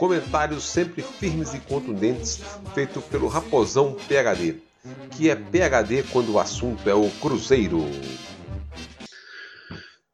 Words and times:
Comentários 0.00 0.64
sempre 0.64 1.02
firmes 1.02 1.52
e 1.52 1.60
contundentes, 1.60 2.40
feito 2.74 3.02
pelo 3.02 3.28
Raposão 3.28 3.94
PHD, 4.08 4.56
que 5.10 5.28
é 5.28 5.36
PHD 5.36 6.04
quando 6.04 6.32
o 6.32 6.38
assunto 6.38 6.88
é 6.88 6.94
o 6.94 7.10
Cruzeiro. 7.20 7.80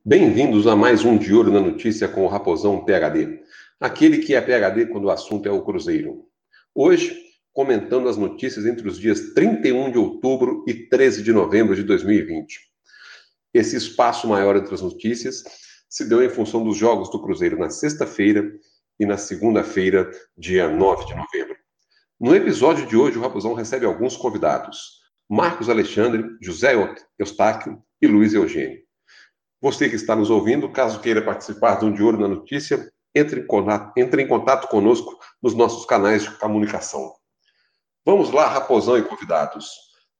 Bem-vindos 0.04 0.66
a 0.66 0.74
mais 0.74 1.04
um 1.04 1.16
De 1.16 1.32
Olho 1.32 1.52
na 1.52 1.60
Notícia 1.60 2.09
com 2.09 2.24
o 2.24 2.26
Raposão 2.26 2.84
PHD, 2.84 3.38
aquele 3.78 4.18
que 4.18 4.34
é 4.34 4.40
PHD 4.40 4.86
quando 4.86 5.04
o 5.04 5.10
assunto 5.10 5.48
é 5.48 5.52
o 5.52 5.62
Cruzeiro. 5.62 6.24
Hoje, 6.74 7.16
comentando 7.52 8.09
as 8.09 8.16
notícias 8.16 8.66
entre 8.66 8.88
os 8.88 8.98
dias 8.98 9.34
31 9.34 9.92
de 9.92 9.98
outubro 9.98 10.64
e 10.66 10.74
13 10.74 11.23
de 11.23 11.32
novembro 11.32 11.76
de 11.76 11.84
2020. 11.84 12.59
Esse 13.54 13.76
espaço 13.76 14.26
maior 14.26 14.56
entre 14.56 14.74
as 14.74 14.80
notícias 14.80 15.45
se 15.88 16.09
deu 16.09 16.24
em 16.24 16.28
função 16.28 16.64
dos 16.64 16.76
jogos 16.76 17.09
do 17.09 17.23
Cruzeiro 17.23 17.56
na 17.56 17.70
sexta-feira 17.70 18.52
e 18.98 19.06
na 19.06 19.16
segunda-feira, 19.16 20.10
dia 20.36 20.68
9 20.68 21.06
de 21.06 21.14
novembro. 21.14 21.56
No 22.18 22.34
episódio 22.34 22.87
de 22.87 22.96
hoje, 22.96 23.18
o 23.18 23.20
Raposão 23.20 23.52
recebe 23.52 23.84
alguns 23.84 24.16
convidados: 24.16 25.02
Marcos 25.29 25.68
Alexandre, 25.68 26.24
José 26.40 26.73
Eustáquio 27.18 27.82
e 28.01 28.07
Luiz 28.07 28.32
Eugênio. 28.32 28.80
Você 29.60 29.88
que 29.88 29.96
está 29.96 30.15
nos 30.15 30.30
ouvindo, 30.30 30.70
caso 30.70 31.01
queira 31.01 31.23
participar 31.23 31.79
de 31.79 31.85
um 31.85 31.93
De 31.93 32.02
Olho 32.02 32.18
na 32.18 32.29
Notícia, 32.29 32.90
entre 33.15 33.40
em, 33.40 33.46
contato, 33.46 33.93
entre 33.96 34.23
em 34.23 34.29
contato 34.29 34.68
conosco 34.68 35.18
nos 35.42 35.54
nossos 35.54 35.85
canais 35.87 36.23
de 36.23 36.30
comunicação. 36.38 37.15
Vamos 38.04 38.30
lá, 38.30 38.46
Raposão 38.46 38.98
e 38.98 39.02
convidados. 39.02 39.68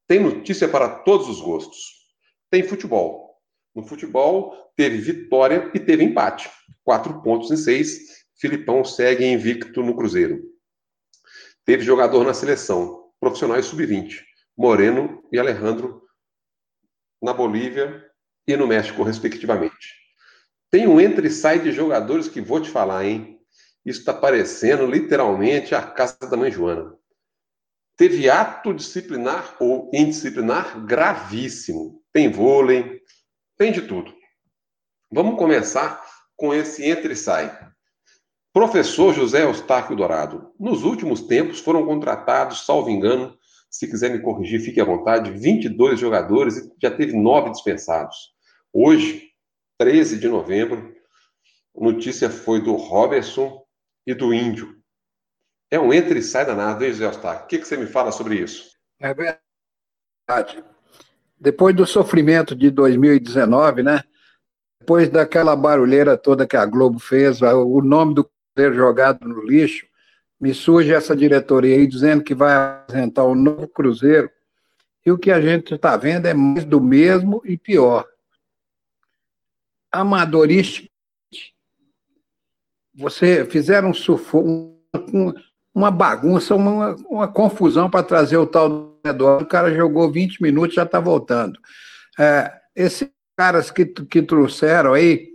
Tem 0.07 0.19
notícia 0.19 0.67
para 0.67 0.89
todos 0.89 1.29
os 1.29 1.39
gostos. 1.39 2.07
Tem 2.49 2.63
futebol. 2.63 3.37
No 3.73 3.83
futebol, 3.83 4.71
teve 4.75 4.97
vitória 4.97 5.71
e 5.73 5.79
teve 5.79 6.03
empate. 6.03 6.49
Quatro 6.83 7.21
pontos 7.21 7.51
em 7.51 7.57
seis 7.57 8.16
Filipão 8.39 8.85
segue 8.85 9.25
invicto 9.25 9.81
no 9.81 9.95
Cruzeiro. 9.95 10.43
Teve 11.65 11.83
jogador 11.83 12.23
na 12.23 12.33
seleção, 12.33 13.11
profissionais 13.19 13.65
sub-20, 13.65 14.23
Moreno 14.55 15.23
e 15.31 15.39
Alejandro 15.39 16.07
na 17.21 17.33
Bolívia 17.33 18.05
e 18.47 18.55
no 18.55 18.67
México, 18.67 19.03
respectivamente. 19.03 19.95
Tem 20.69 20.87
um 20.87 20.99
entre 20.99 21.27
e 21.27 21.31
sai 21.31 21.59
de 21.59 21.71
jogadores 21.71 22.27
que 22.27 22.39
vou 22.39 22.61
te 22.61 22.69
falar, 22.69 23.05
hein? 23.05 23.39
Isso 23.85 23.99
está 23.99 24.13
parecendo 24.13 24.85
literalmente 24.85 25.73
a 25.73 25.81
casa 25.81 26.17
da 26.19 26.37
mãe 26.37 26.51
Joana. 26.51 26.95
Teve 27.95 28.29
ato 28.29 28.73
disciplinar 28.73 29.55
ou 29.59 29.89
indisciplinar 29.93 30.85
gravíssimo. 30.85 32.03
Tem 32.13 32.31
vôlei, 32.31 33.01
tem 33.57 33.71
de 33.71 33.81
tudo. 33.81 34.13
Vamos 35.11 35.39
começar 35.39 36.05
com 36.35 36.53
esse 36.53 36.85
entre 36.85 37.13
e 37.13 37.15
sai. 37.15 37.67
Professor 38.57 39.13
José 39.13 39.43
Eustáquio 39.43 39.95
Dourado, 39.95 40.51
nos 40.59 40.83
últimos 40.83 41.21
tempos 41.21 41.59
foram 41.59 41.85
contratados, 41.85 42.65
salvo 42.65 42.89
engano, 42.89 43.37
se 43.69 43.87
quiser 43.87 44.09
me 44.09 44.19
corrigir, 44.19 44.59
fique 44.59 44.81
à 44.81 44.83
vontade, 44.83 45.29
22 45.29 45.99
jogadores 45.99 46.57
e 46.57 46.73
já 46.81 46.89
teve 46.89 47.15
nove 47.15 47.51
dispensados. 47.51 48.33
Hoje, 48.73 49.29
13 49.77 50.17
de 50.17 50.27
novembro, 50.27 50.91
a 51.79 51.83
notícia 51.83 52.31
foi 52.31 52.59
do 52.59 52.73
Robertson 52.73 53.63
e 54.07 54.15
do 54.15 54.33
Índio. 54.33 54.75
É 55.69 55.79
um 55.79 55.93
entra 55.93 56.17
e 56.17 56.23
sai 56.23 56.43
danado, 56.43 56.83
hein, 56.83 56.91
José 56.91 57.05
Eustáquio? 57.05 57.45
O 57.45 57.47
que, 57.49 57.59
que 57.59 57.67
você 57.67 57.77
me 57.77 57.85
fala 57.85 58.11
sobre 58.11 58.39
isso? 58.39 58.71
É 58.99 59.13
verdade. 59.13 60.63
Depois 61.39 61.75
do 61.75 61.85
sofrimento 61.85 62.55
de 62.55 62.71
2019, 62.71 63.83
né? 63.83 64.01
Depois 64.79 65.09
daquela 65.09 65.55
barulheira 65.55 66.17
toda 66.17 66.47
que 66.47 66.57
a 66.57 66.65
Globo 66.65 66.97
fez, 66.97 67.39
o 67.43 67.81
nome 67.83 68.15
do 68.15 68.27
ser 68.57 68.73
jogado 68.73 69.27
no 69.27 69.45
lixo, 69.45 69.85
me 70.39 70.53
surge 70.53 70.91
essa 70.91 71.15
diretoria 71.15 71.75
aí 71.75 71.85
dizendo 71.85 72.23
que 72.23 72.33
vai 72.33 72.55
apresentar 72.55 73.25
um 73.25 73.35
novo 73.35 73.67
Cruzeiro, 73.67 74.29
e 75.05 75.11
o 75.11 75.17
que 75.17 75.31
a 75.31 75.39
gente 75.39 75.75
está 75.75 75.95
vendo 75.95 76.25
é 76.25 76.33
mais 76.33 76.65
do 76.65 76.81
mesmo 76.81 77.41
e 77.45 77.57
pior. 77.57 78.05
Amadorista. 79.91 80.87
Você 82.93 83.45
fizeram 83.45 83.91
um, 84.33 85.33
uma 85.73 85.91
bagunça, 85.91 86.55
uma, 86.55 86.95
uma 87.07 87.27
confusão 87.27 87.89
para 87.89 88.03
trazer 88.03 88.37
o 88.37 88.45
tal 88.45 88.69
do 88.69 88.99
Eduardo. 89.05 89.45
O 89.45 89.47
cara 89.47 89.73
jogou 89.73 90.11
20 90.11 90.41
minutos 90.41 90.75
já 90.75 90.83
está 90.83 90.99
voltando. 90.99 91.57
É, 92.19 92.51
esses 92.75 93.09
caras 93.37 93.71
que, 93.71 93.85
que 93.85 94.21
trouxeram 94.21 94.93
aí, 94.93 95.29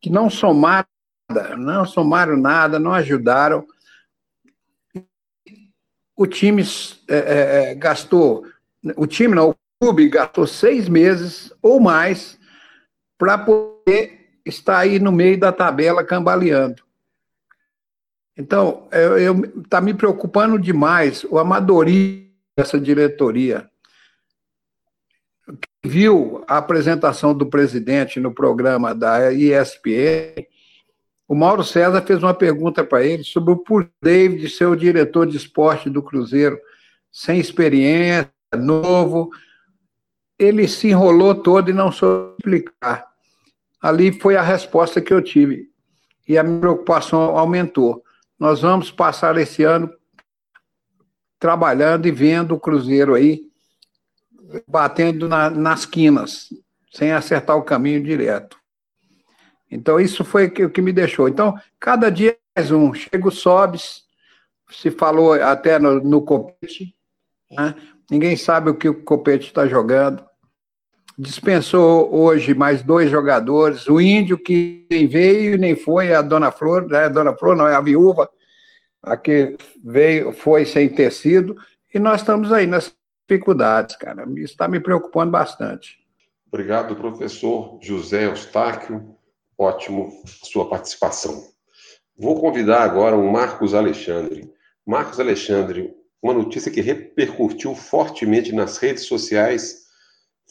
que 0.00 0.08
não 0.08 0.30
somaram 0.30 0.86
nada, 1.34 1.56
não 1.56 1.84
somaram 1.84 2.36
nada, 2.36 2.78
não 2.78 2.92
ajudaram. 2.92 3.66
O 6.16 6.26
time 6.26 6.62
é, 7.08 7.16
é, 7.16 7.70
é, 7.70 7.74
gastou, 7.74 8.46
o 8.96 9.06
time 9.06 9.34
não, 9.34 9.50
o 9.50 9.56
clube 9.80 10.08
gastou 10.08 10.46
seis 10.46 10.88
meses 10.88 11.52
ou 11.60 11.80
mais 11.80 12.38
para 13.18 13.36
poder 13.36 14.38
estar 14.46 14.78
aí 14.78 14.98
no 14.98 15.10
meio 15.10 15.38
da 15.38 15.50
tabela 15.50 16.04
cambaleando. 16.04 16.82
Então, 18.36 18.88
está 19.62 19.80
me 19.80 19.94
preocupando 19.94 20.58
demais 20.58 21.24
o 21.24 21.38
amadorismo 21.38 22.28
dessa 22.56 22.78
diretoria. 22.78 23.68
Viu 25.84 26.42
a 26.48 26.58
apresentação 26.58 27.34
do 27.34 27.46
presidente 27.46 28.18
no 28.18 28.32
programa 28.32 28.94
da 28.94 29.32
ESPN, 29.32 30.46
o 31.26 31.34
Mauro 31.34 31.64
César 31.64 32.02
fez 32.02 32.22
uma 32.22 32.34
pergunta 32.34 32.84
para 32.84 33.04
ele 33.04 33.24
sobre 33.24 33.52
o 33.52 33.56
por 33.56 33.88
David 34.02 34.48
ser 34.48 34.66
o 34.66 34.76
diretor 34.76 35.26
de 35.26 35.36
esporte 35.36 35.88
do 35.88 36.02
Cruzeiro, 36.02 36.58
sem 37.10 37.38
experiência, 37.38 38.30
novo. 38.56 39.30
Ele 40.38 40.68
se 40.68 40.88
enrolou 40.88 41.34
todo 41.34 41.70
e 41.70 41.72
não 41.72 41.90
soube 41.90 42.36
explicar. 42.38 43.06
Ali 43.80 44.12
foi 44.20 44.36
a 44.36 44.42
resposta 44.42 45.00
que 45.00 45.12
eu 45.12 45.22
tive. 45.22 45.68
E 46.28 46.36
a 46.36 46.42
minha 46.42 46.60
preocupação 46.60 47.36
aumentou. 47.36 48.02
Nós 48.38 48.60
vamos 48.60 48.90
passar 48.90 49.36
esse 49.38 49.62
ano 49.62 49.90
trabalhando 51.38 52.06
e 52.06 52.10
vendo 52.10 52.54
o 52.54 52.60
Cruzeiro 52.60 53.14
aí 53.14 53.42
batendo 54.68 55.28
na, 55.28 55.50
nas 55.50 55.84
quinas, 55.84 56.48
sem 56.92 57.12
acertar 57.12 57.56
o 57.56 57.62
caminho 57.62 58.02
direto. 58.02 58.56
Então, 59.74 59.98
isso 59.98 60.24
foi 60.24 60.46
o 60.46 60.70
que 60.70 60.80
me 60.80 60.92
deixou. 60.92 61.28
Então, 61.28 61.58
cada 61.80 62.08
dia 62.08 62.36
mais 62.56 62.70
um. 62.70 62.94
Chega 62.94 63.26
o 63.26 63.32
Sobes, 63.32 64.04
se 64.70 64.88
falou 64.88 65.32
até 65.32 65.80
no, 65.80 66.00
no 66.00 66.22
Copete, 66.22 66.94
né? 67.50 67.74
ninguém 68.08 68.36
sabe 68.36 68.70
o 68.70 68.76
que 68.76 68.88
o 68.88 69.02
Copete 69.02 69.48
está 69.48 69.66
jogando. 69.66 70.24
Dispensou 71.18 72.14
hoje 72.14 72.54
mais 72.54 72.84
dois 72.84 73.10
jogadores. 73.10 73.88
O 73.88 74.00
Índio, 74.00 74.38
que 74.38 74.86
nem 74.88 75.08
veio 75.08 75.58
nem 75.58 75.74
foi, 75.74 76.14
a 76.14 76.22
Dona 76.22 76.52
Flor, 76.52 76.86
né? 76.86 77.06
a 77.06 77.08
Dona 77.08 77.36
Flor 77.36 77.56
não 77.56 77.66
é 77.66 77.74
a 77.74 77.80
viúva, 77.80 78.30
a 79.02 79.16
que 79.16 79.56
veio, 79.82 80.32
foi 80.32 80.64
sem 80.64 80.88
tecido. 80.88 81.56
E 81.92 81.98
nós 81.98 82.20
estamos 82.20 82.52
aí 82.52 82.66
nas 82.68 82.94
dificuldades, 83.28 83.96
cara. 83.96 84.24
Isso 84.36 84.52
está 84.52 84.68
me 84.68 84.78
preocupando 84.78 85.32
bastante. 85.32 85.98
Obrigado, 86.46 86.94
professor 86.94 87.80
José 87.82 88.26
Eustáquio 88.26 89.16
ótimo 89.58 90.10
sua 90.42 90.68
participação. 90.68 91.42
Vou 92.16 92.40
convidar 92.40 92.82
agora 92.82 93.16
o 93.16 93.30
Marcos 93.30 93.74
Alexandre. 93.74 94.52
Marcos 94.86 95.18
Alexandre, 95.18 95.94
uma 96.22 96.34
notícia 96.34 96.70
que 96.70 96.80
repercutiu 96.80 97.74
fortemente 97.74 98.52
nas 98.52 98.78
redes 98.78 99.04
sociais 99.04 99.84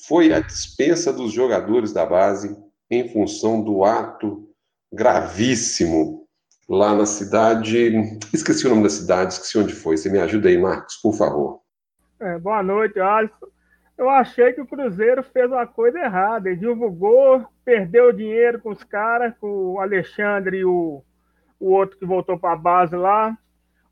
foi 0.08 0.34
a 0.34 0.40
dispensa 0.40 1.14
dos 1.14 1.32
jogadores 1.32 1.94
da 1.94 2.06
base 2.06 2.56
em 2.90 3.08
função 3.10 3.64
do 3.64 3.84
ato 3.84 4.50
gravíssimo 4.92 6.28
lá 6.68 6.96
na 6.96 7.06
cidade. 7.06 7.92
Esqueci 8.34 8.66
o 8.66 8.70
nome 8.70 8.84
da 8.84 8.90
cidade, 8.90 9.34
esqueci 9.34 9.58
onde 9.58 9.74
foi. 9.74 9.98
Você 9.98 10.10
me 10.10 10.20
ajuda 10.20 10.50
aí, 10.50 10.58
Marcos, 10.58 10.96
por 10.98 11.14
favor. 11.14 11.62
É, 12.20 12.38
boa 12.40 12.64
noite, 12.64 13.00
Alisson 13.00 13.53
eu 13.98 14.10
achei 14.10 14.54
que 14.54 14.62
o 14.62 14.68
Cruzeiro 14.68 15.24
fez 15.24 15.52
uma 15.52 15.68
coisa 15.68 16.00
errada. 16.00 16.50
Ele 16.50 16.60
divulgou, 16.60 17.46
perdeu 17.64 18.12
dinheiro 18.12 18.60
com 18.60 18.70
os 18.70 18.84
caras, 18.84 19.34
com 19.40 19.74
o 19.74 19.80
Alexandre 19.80 20.58
e 20.58 20.66
o, 20.66 21.04
o 21.60 21.72
outro 21.72 21.98
que 21.98 22.06
voltou 22.06 22.38
para 22.38 22.54
a 22.54 22.58
base 22.58 22.96
lá. 22.96 23.38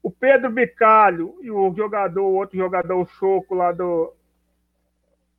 o 0.04 0.12
Pedro 0.12 0.50
Bicalho 0.50 1.36
e 1.42 1.52
o 1.52 1.74
jogador, 1.76 2.24
o 2.24 2.34
outro 2.36 2.58
jogador, 2.58 3.00
o 3.00 3.06
Choco 3.06 3.54
lá 3.56 3.72
do, 3.72 4.14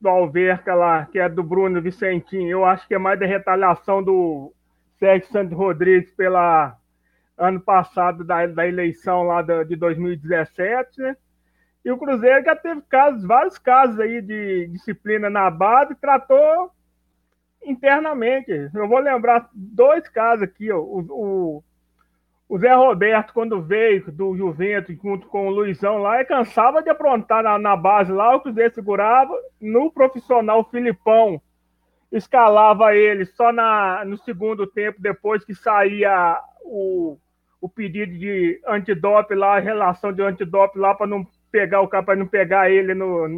do 0.01 0.09
Alverca 0.09 0.75
lá, 0.75 1.07
que 1.07 1.19
é 1.19 1.29
do 1.29 1.43
Bruno 1.43 1.83
Vicentinho, 1.83 2.51
eu 2.51 2.65
acho 2.65 2.87
que 2.89 2.95
é 2.95 2.99
mais 2.99 3.19
da 3.19 3.27
retaliação 3.27 4.03
do 4.03 4.53
Sérgio 4.99 5.29
Santos 5.31 5.57
Rodrigues 5.57 6.13
pela 6.13 6.77
ano 7.37 7.61
passado 7.61 8.25
da, 8.25 8.47
da 8.47 8.67
eleição 8.67 9.25
lá 9.25 9.43
da, 9.43 9.65
de 9.65 9.77
2017, 9.77 11.01
né? 11.01 11.17
E 11.85 11.91
o 11.91 11.99
Cruzeiro 11.99 12.45
já 12.45 12.55
teve 12.55 12.81
casos, 12.83 13.25
vários 13.25 13.59
casos 13.59 13.99
aí 13.99 14.23
de 14.23 14.69
disciplina 14.69 15.29
na 15.29 15.51
base, 15.51 15.95
tratou 15.97 16.71
internamente. 17.65 18.51
Eu 18.75 18.89
vou 18.89 18.99
lembrar 18.99 19.49
dois 19.53 20.09
casos 20.09 20.45
aqui, 20.45 20.71
ó. 20.71 20.79
O, 20.79 21.01
o, 21.11 21.65
o 22.49 22.59
Zé 22.59 22.73
Roberto, 22.73 23.35
quando 23.35 23.63
veio 23.63 24.13
do 24.13 24.37
Juventus 24.37 24.97
junto 25.03 25.27
com 25.27 25.49
o 25.49 25.51
Luizão 25.51 25.99
lá, 25.99 26.21
e 26.21 26.25
cansava 26.25 26.83
de 26.83 26.91
aprontar 26.91 27.43
na, 27.43 27.59
na 27.59 27.77
base 27.77 28.13
lá, 28.13 28.37
o 28.37 28.41
Cruzeiro 28.41 28.75
segurava. 28.75 29.35
No 29.61 29.91
profissional, 29.91 30.61
o 30.61 30.71
Filipão 30.71 31.41
escalava 32.13 32.95
ele 32.95 33.25
só 33.25 33.51
na, 33.51 34.05
no 34.05 34.19
segundo 34.19 34.67
tempo, 34.67 35.01
depois 35.01 35.45
que 35.45 35.55
saía 35.55 36.39
o, 36.63 37.19
o 37.61 37.69
pedido 37.69 38.13
de 38.13 38.61
antidoping 38.67 39.35
lá, 39.35 39.57
a 39.57 39.61
relação 39.61 40.13
de 40.13 40.23
antidoping 40.23 40.79
lá, 40.79 40.95
para 40.95 41.07
não 41.07 41.27
pegar 41.53 41.83
o 41.83 41.89
cara, 41.89 42.03
para 42.03 42.17
não 42.17 42.27
pegar 42.27 42.71
ele 42.71 42.95
no, 42.95 43.29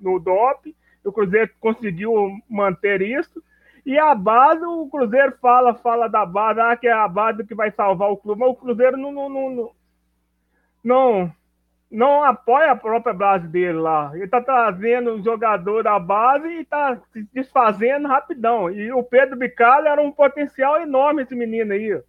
no 0.00 0.18
DOP. 0.18 0.74
O 1.04 1.12
Cruzeiro 1.12 1.50
conseguiu 1.60 2.30
manter 2.48 3.00
isso. 3.00 3.42
E 3.86 3.98
a 3.98 4.14
base, 4.14 4.64
o 4.64 4.88
Cruzeiro 4.88 5.36
fala, 5.40 5.74
fala 5.74 6.08
da 6.08 6.26
base, 6.26 6.60
ah, 6.60 6.76
que 6.76 6.86
é 6.86 6.92
a 6.92 7.08
base 7.08 7.44
que 7.44 7.54
vai 7.54 7.70
salvar 7.70 8.10
o 8.10 8.16
clube, 8.16 8.40
mas 8.40 8.50
o 8.50 8.54
Cruzeiro 8.54 8.96
não, 8.96 9.10
não, 9.10 9.28
não, 9.28 9.70
não, 10.84 11.32
não 11.90 12.22
apoia 12.22 12.70
a 12.70 12.76
própria 12.76 13.12
base 13.12 13.48
dele 13.48 13.78
lá. 13.78 14.12
Ele 14.14 14.24
está 14.24 14.40
trazendo 14.40 15.14
um 15.14 15.22
jogador 15.22 15.82
da 15.82 15.98
base 15.98 16.46
e 16.46 16.60
está 16.60 16.96
se 17.12 17.26
desfazendo 17.32 18.06
rapidão. 18.06 18.70
E 18.70 18.92
o 18.92 19.02
Pedro 19.02 19.36
Bicalho 19.36 19.88
era 19.88 20.00
um 20.00 20.12
potencial 20.12 20.80
enorme, 20.80 21.22
esse 21.22 21.34
menino 21.34 21.72
aí. 21.72 22.00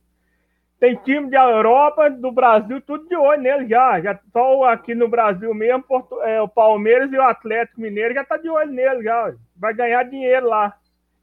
Tem 0.83 0.95
time 0.97 1.29
da 1.29 1.49
Europa, 1.49 2.09
do 2.09 2.29
Brasil, 2.29 2.81
tudo 2.81 3.07
de 3.07 3.15
olho 3.15 3.41
nele 3.41 3.69
já. 3.69 4.01
já 4.01 4.19
só 4.33 4.65
aqui 4.65 4.93
no 4.93 5.07
Brasil 5.07 5.53
mesmo, 5.53 5.81
Porto, 5.81 6.21
é, 6.21 6.41
o 6.41 6.47
Palmeiras 6.49 7.09
e 7.09 7.15
o 7.15 7.21
Atlético 7.21 7.79
Mineiro 7.79 8.13
já 8.13 8.25
tá 8.25 8.35
de 8.35 8.49
olho 8.49 8.69
nele 8.69 9.01
já. 9.01 9.33
Vai 9.55 9.73
ganhar 9.73 10.03
dinheiro 10.03 10.45
lá. 10.45 10.75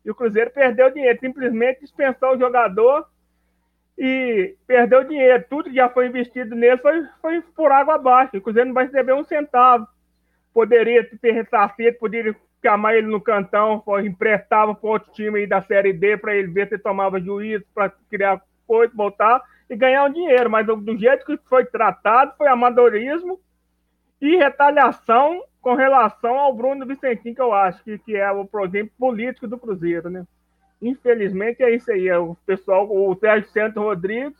E 0.02 0.10
o 0.10 0.14
Cruzeiro 0.14 0.50
perdeu 0.50 0.90
dinheiro, 0.90 1.20
simplesmente 1.20 1.80
dispensou 1.80 2.30
o 2.30 2.38
jogador 2.38 3.06
e 3.98 4.56
perdeu 4.66 5.04
dinheiro. 5.04 5.44
Tudo 5.50 5.68
que 5.68 5.76
já 5.76 5.90
foi 5.90 6.06
investido 6.06 6.56
nele 6.56 6.78
foi, 6.78 7.06
foi 7.20 7.42
por 7.54 7.70
água 7.70 7.96
abaixo. 7.96 8.38
O 8.38 8.40
Cruzeiro 8.40 8.68
não 8.68 8.74
vai 8.74 8.86
receber 8.86 9.12
um 9.12 9.24
centavo. 9.24 9.86
Poderia 10.54 11.06
ter 11.20 11.32
ressarcido, 11.32 11.98
poderia 11.98 12.34
chamar 12.64 12.96
ele 12.96 13.08
no 13.08 13.20
cantão, 13.20 13.84
emprestava 14.02 14.74
para 14.74 14.88
outro 14.88 15.12
time 15.12 15.40
aí 15.40 15.46
da 15.46 15.60
Série 15.60 15.92
D 15.92 16.16
para 16.16 16.34
ele 16.34 16.48
ver 16.48 16.66
se 16.66 16.78
tomava 16.78 17.20
juízo 17.20 17.66
para 17.74 17.92
criar 18.08 18.40
voltar 18.94 19.42
e 19.68 19.76
ganhar 19.76 20.04
um 20.04 20.12
dinheiro. 20.12 20.50
Mas 20.50 20.66
do 20.66 20.98
jeito 20.98 21.24
que 21.24 21.38
foi 21.48 21.64
tratado, 21.64 22.34
foi 22.36 22.48
amadorismo 22.48 23.40
e 24.20 24.36
retaliação 24.36 25.42
com 25.60 25.74
relação 25.74 26.38
ao 26.38 26.54
Bruno 26.54 26.86
Vicentinho, 26.86 27.34
que 27.34 27.40
eu 27.40 27.52
acho 27.52 27.82
que, 27.84 27.98
que 27.98 28.16
é 28.16 28.30
o 28.32 28.48
exemplo 28.64 28.92
político 28.98 29.46
do 29.46 29.58
Cruzeiro, 29.58 30.08
né? 30.08 30.24
Infelizmente 30.80 31.62
é 31.62 31.74
isso 31.74 31.90
aí. 31.90 32.08
É 32.08 32.18
o 32.18 32.34
pessoal, 32.46 32.88
o 32.90 33.14
Sérgio 33.16 33.50
Santos 33.50 33.82
Rodrigues 33.82 34.38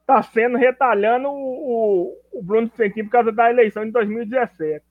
está 0.00 0.22
sendo 0.22 0.58
retalhando 0.58 1.28
o, 1.28 2.16
o, 2.32 2.42
Bruno 2.42 2.66
Vicentinho 2.68 3.06
por 3.06 3.12
causa 3.12 3.30
da 3.30 3.48
eleição 3.48 3.84
de 3.84 3.92
2017. 3.92 4.84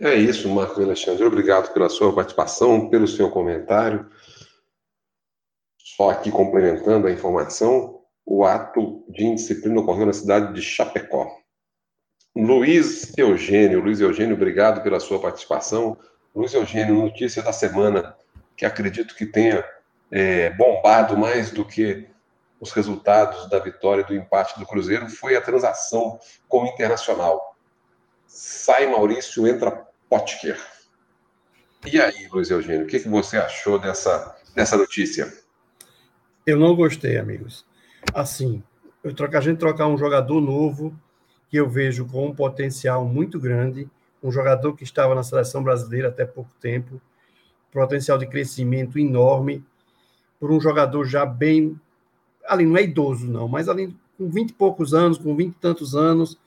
É 0.00 0.14
isso, 0.14 0.48
Marco 0.48 0.80
Alexandre. 0.80 1.24
Obrigado 1.24 1.72
pela 1.72 1.88
sua 1.88 2.14
participação, 2.14 2.88
pelo 2.88 3.08
seu 3.08 3.30
comentário. 3.30 4.06
Só 5.96 6.10
aqui 6.10 6.30
complementando 6.30 7.06
a 7.06 7.10
informação, 7.10 8.02
o 8.26 8.44
ato 8.44 9.02
de 9.08 9.24
indisciplina 9.24 9.80
ocorreu 9.80 10.04
na 10.04 10.12
cidade 10.12 10.52
de 10.52 10.60
Chapecó. 10.60 11.26
Luiz 12.36 13.16
Eugênio, 13.16 13.80
Luiz 13.80 13.98
Eugênio, 13.98 14.36
obrigado 14.36 14.82
pela 14.82 15.00
sua 15.00 15.18
participação. 15.18 15.96
Luiz 16.34 16.52
Eugênio, 16.52 16.96
notícia 16.96 17.42
da 17.42 17.50
semana 17.50 18.14
que 18.54 18.66
acredito 18.66 19.14
que 19.14 19.24
tenha 19.24 19.64
é, 20.10 20.50
bombado 20.50 21.16
mais 21.16 21.50
do 21.50 21.64
que 21.64 22.06
os 22.60 22.72
resultados 22.72 23.48
da 23.48 23.58
vitória 23.58 24.04
do 24.04 24.14
empate 24.14 24.58
do 24.58 24.66
Cruzeiro 24.66 25.08
foi 25.08 25.34
a 25.34 25.40
transação 25.40 26.20
com 26.46 26.64
o 26.64 26.66
Internacional. 26.66 27.56
Sai 28.26 28.86
Maurício, 28.86 29.46
entra 29.48 29.86
Potker. 30.10 30.60
E 31.86 31.98
aí, 31.98 32.28
Luiz 32.30 32.50
Eugênio, 32.50 32.84
o 32.84 32.86
que, 32.86 33.00
que 33.00 33.08
você 33.08 33.38
achou 33.38 33.78
dessa, 33.78 34.36
dessa 34.54 34.76
notícia? 34.76 35.45
Eu 36.46 36.56
não 36.56 36.76
gostei, 36.76 37.18
amigos. 37.18 37.66
Assim, 38.14 38.62
eu 39.02 39.12
trocar, 39.12 39.38
a 39.38 39.40
gente 39.40 39.58
trocar 39.58 39.88
um 39.88 39.98
jogador 39.98 40.40
novo 40.40 40.96
que 41.48 41.56
eu 41.56 41.68
vejo 41.68 42.06
com 42.06 42.28
um 42.28 42.34
potencial 42.34 43.04
muito 43.04 43.40
grande, 43.40 43.90
um 44.22 44.30
jogador 44.30 44.76
que 44.76 44.84
estava 44.84 45.12
na 45.12 45.24
seleção 45.24 45.60
brasileira 45.60 46.06
até 46.06 46.24
pouco 46.24 46.50
tempo, 46.60 47.00
potencial 47.72 48.16
de 48.16 48.28
crescimento 48.28 48.96
enorme, 48.96 49.64
por 50.38 50.52
um 50.52 50.60
jogador 50.60 51.04
já 51.04 51.26
bem, 51.26 51.76
ali 52.46 52.64
não 52.64 52.76
é 52.76 52.84
idoso 52.84 53.26
não, 53.26 53.48
mas 53.48 53.68
ali 53.68 53.92
com 54.16 54.30
20 54.30 54.50
e 54.50 54.52
poucos 54.52 54.94
anos, 54.94 55.18
com 55.18 55.34
20 55.34 55.50
e 55.50 55.58
tantos 55.58 55.96
anos, 55.96 56.38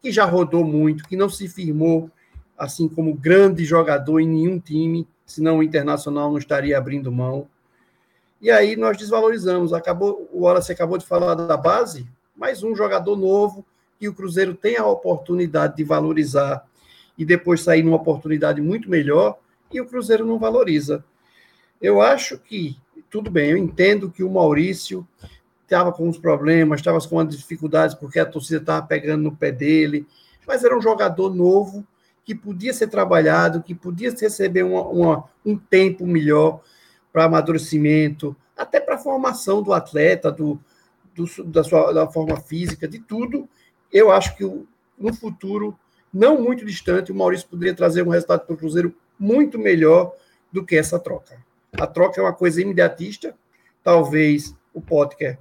que 0.00 0.12
já 0.12 0.24
rodou 0.24 0.64
muito, 0.64 1.02
que 1.08 1.16
não 1.16 1.28
se 1.28 1.48
firmou 1.48 2.08
assim 2.56 2.88
como 2.88 3.14
grande 3.14 3.64
jogador 3.64 4.20
em 4.20 4.28
nenhum 4.28 4.60
time, 4.60 5.08
senão 5.26 5.58
o 5.58 5.62
Internacional 5.62 6.30
não 6.30 6.38
estaria 6.38 6.78
abrindo 6.78 7.10
mão. 7.10 7.48
E 8.40 8.50
aí 8.50 8.74
nós 8.74 8.96
desvalorizamos. 8.96 9.72
Acabou, 9.72 10.28
o 10.32 10.42
Wallace 10.42 10.72
acabou 10.72 10.96
de 10.96 11.04
falar 11.04 11.34
da 11.34 11.56
base, 11.56 12.06
mais 12.34 12.62
um 12.62 12.74
jogador 12.74 13.16
novo 13.16 13.64
que 13.98 14.08
o 14.08 14.14
Cruzeiro 14.14 14.54
tem 14.54 14.78
a 14.78 14.86
oportunidade 14.86 15.76
de 15.76 15.84
valorizar 15.84 16.64
e 17.18 17.24
depois 17.24 17.60
sair 17.60 17.82
numa 17.82 17.98
oportunidade 17.98 18.62
muito 18.62 18.88
melhor, 18.88 19.38
e 19.70 19.78
o 19.78 19.84
Cruzeiro 19.84 20.24
não 20.24 20.38
valoriza. 20.38 21.04
Eu 21.78 22.00
acho 22.00 22.38
que, 22.38 22.78
tudo 23.10 23.30
bem, 23.30 23.50
eu 23.50 23.58
entendo 23.58 24.10
que 24.10 24.24
o 24.24 24.30
Maurício 24.30 25.06
estava 25.62 25.92
com 25.92 26.08
uns 26.08 26.16
problemas, 26.16 26.80
estava 26.80 26.98
com 26.98 27.24
dificuldades 27.26 27.94
porque 27.94 28.18
a 28.18 28.24
torcida 28.24 28.58
estava 28.58 28.86
pegando 28.86 29.22
no 29.22 29.36
pé 29.36 29.52
dele, 29.52 30.06
mas 30.46 30.64
era 30.64 30.76
um 30.76 30.80
jogador 30.80 31.34
novo 31.34 31.86
que 32.24 32.34
podia 32.34 32.72
ser 32.72 32.88
trabalhado, 32.88 33.62
que 33.62 33.74
podia 33.74 34.10
receber 34.10 34.62
uma, 34.62 34.82
uma, 34.82 35.24
um 35.44 35.58
tempo 35.58 36.06
melhor 36.06 36.60
para 37.12 37.24
amadurecimento, 37.24 38.36
até 38.56 38.80
para 38.80 38.96
a 38.96 38.98
formação 38.98 39.62
do 39.62 39.72
atleta, 39.72 40.30
do, 40.30 40.60
do, 41.14 41.44
da 41.44 41.64
sua 41.64 41.92
da 41.92 42.06
forma 42.06 42.40
física, 42.40 42.86
de 42.86 42.98
tudo, 42.98 43.48
eu 43.92 44.10
acho 44.10 44.36
que 44.36 44.44
no 44.98 45.14
futuro, 45.14 45.76
não 46.12 46.40
muito 46.40 46.64
distante, 46.64 47.10
o 47.10 47.14
Maurício 47.14 47.48
poderia 47.48 47.74
trazer 47.74 48.02
um 48.02 48.10
resultado 48.10 48.44
para 48.44 48.54
o 48.54 48.56
Cruzeiro 48.56 48.94
muito 49.18 49.58
melhor 49.58 50.14
do 50.52 50.64
que 50.64 50.76
essa 50.76 50.98
troca. 50.98 51.42
A 51.72 51.86
troca 51.86 52.20
é 52.20 52.24
uma 52.24 52.32
coisa 52.32 52.60
imediatista, 52.60 53.34
talvez 53.82 54.54
o 54.74 54.80
Potker 54.80 55.38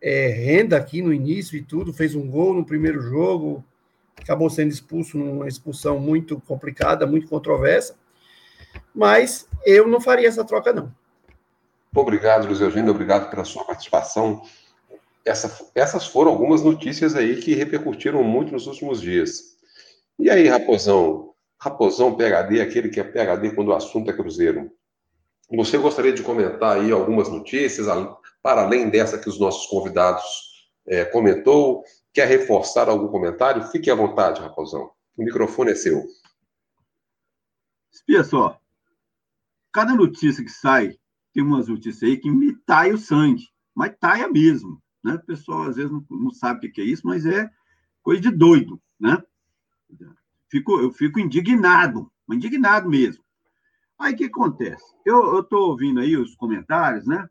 é, 0.00 0.28
renda 0.28 0.76
aqui 0.76 1.00
no 1.00 1.12
início 1.12 1.56
e 1.56 1.62
tudo, 1.62 1.92
fez 1.92 2.14
um 2.14 2.28
gol 2.28 2.52
no 2.54 2.64
primeiro 2.64 3.00
jogo, 3.00 3.64
acabou 4.16 4.50
sendo 4.50 4.70
expulso 4.70 5.16
numa 5.16 5.48
expulsão 5.48 5.98
muito 5.98 6.38
complicada, 6.40 7.06
muito 7.06 7.26
controversa, 7.26 7.96
mas 8.94 9.48
eu 9.64 9.86
não 9.86 10.00
faria 10.00 10.28
essa 10.28 10.44
troca, 10.44 10.72
não. 10.72 10.92
Obrigado, 11.94 12.46
Luiz 12.46 12.60
Eugênio, 12.60 12.90
obrigado 12.90 13.30
pela 13.30 13.44
sua 13.44 13.64
participação 13.64 14.42
essa, 15.24 15.70
essas 15.74 16.06
foram 16.06 16.30
algumas 16.30 16.62
notícias 16.62 17.16
aí 17.16 17.40
que 17.40 17.54
repercutiram 17.54 18.22
muito 18.22 18.52
nos 18.52 18.66
últimos 18.66 19.00
dias. 19.00 19.56
E 20.18 20.28
aí, 20.28 20.46
Raposão? 20.46 21.32
Raposão 21.58 22.14
PHD, 22.14 22.60
aquele 22.60 22.90
que 22.90 23.00
é 23.00 23.04
PHD 23.04 23.52
quando 23.54 23.68
o 23.68 23.74
assunto 23.74 24.10
é 24.10 24.12
Cruzeiro. 24.14 24.70
Você 25.50 25.78
gostaria 25.78 26.12
de 26.12 26.22
comentar 26.22 26.76
aí 26.76 26.92
algumas 26.92 27.28
notícias, 27.28 27.86
para 28.42 28.62
além 28.62 28.90
dessa 28.90 29.18
que 29.18 29.28
os 29.28 29.40
nossos 29.40 29.66
convidados 29.66 30.68
é, 30.86 31.04
comentou? 31.06 31.82
Quer 32.12 32.28
reforçar 32.28 32.88
algum 32.88 33.08
comentário? 33.08 33.64
Fique 33.68 33.90
à 33.90 33.94
vontade, 33.94 34.40
Raposão. 34.40 34.90
O 35.16 35.24
microfone 35.24 35.72
é 35.72 35.74
seu. 35.74 36.04
Espia 37.90 38.24
só. 38.24 38.60
Cada 39.74 39.92
notícia 39.92 40.44
que 40.44 40.52
sai, 40.52 40.96
tem 41.32 41.42
umas 41.42 41.66
notícias 41.66 42.08
aí 42.08 42.16
que 42.16 42.30
me 42.30 42.54
taia 42.64 42.94
o 42.94 42.98
sangue, 42.98 43.48
mas 43.74 43.92
taia 43.98 44.28
mesmo. 44.28 44.80
Né? 45.02 45.14
O 45.14 45.26
pessoal 45.26 45.62
às 45.64 45.74
vezes 45.74 45.90
não, 45.90 46.06
não 46.08 46.30
sabe 46.30 46.68
o 46.68 46.72
que 46.72 46.80
é 46.80 46.84
isso, 46.84 47.02
mas 47.04 47.26
é 47.26 47.50
coisa 48.00 48.22
de 48.22 48.30
doido. 48.30 48.80
Né? 49.00 49.20
Fico, 50.48 50.78
eu 50.78 50.92
fico 50.92 51.18
indignado, 51.18 52.08
indignado 52.30 52.88
mesmo. 52.88 53.24
Aí 53.98 54.14
o 54.14 54.16
que 54.16 54.26
acontece? 54.26 54.84
Eu 55.04 55.40
estou 55.40 55.70
ouvindo 55.70 55.98
aí 55.98 56.16
os 56.16 56.36
comentários, 56.36 57.04
né? 57.04 57.28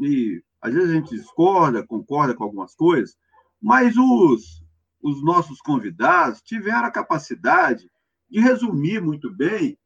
E 0.00 0.42
às 0.60 0.74
vezes 0.74 0.90
a 0.90 0.94
gente 0.94 1.14
discorda, 1.14 1.86
concorda 1.86 2.34
com 2.34 2.42
algumas 2.42 2.74
coisas, 2.74 3.16
mas 3.62 3.96
os, 3.96 4.64
os 5.00 5.22
nossos 5.22 5.60
convidados 5.60 6.42
tiveram 6.42 6.86
a 6.86 6.90
capacidade 6.90 7.88
de 8.28 8.40
resumir 8.40 9.00
muito 9.00 9.32
bem 9.32 9.78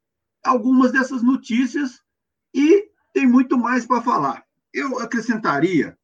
algumas 0.49 0.93
dessas 0.93 1.23
notícias 1.23 2.03
e 2.55 2.91
tem 3.13 3.27
muito 3.27 3.57
mais 3.59 3.87
para 3.87 4.03
falar. 4.03 4.45
Eu 4.73 4.99
acrescentaria, 4.99 5.99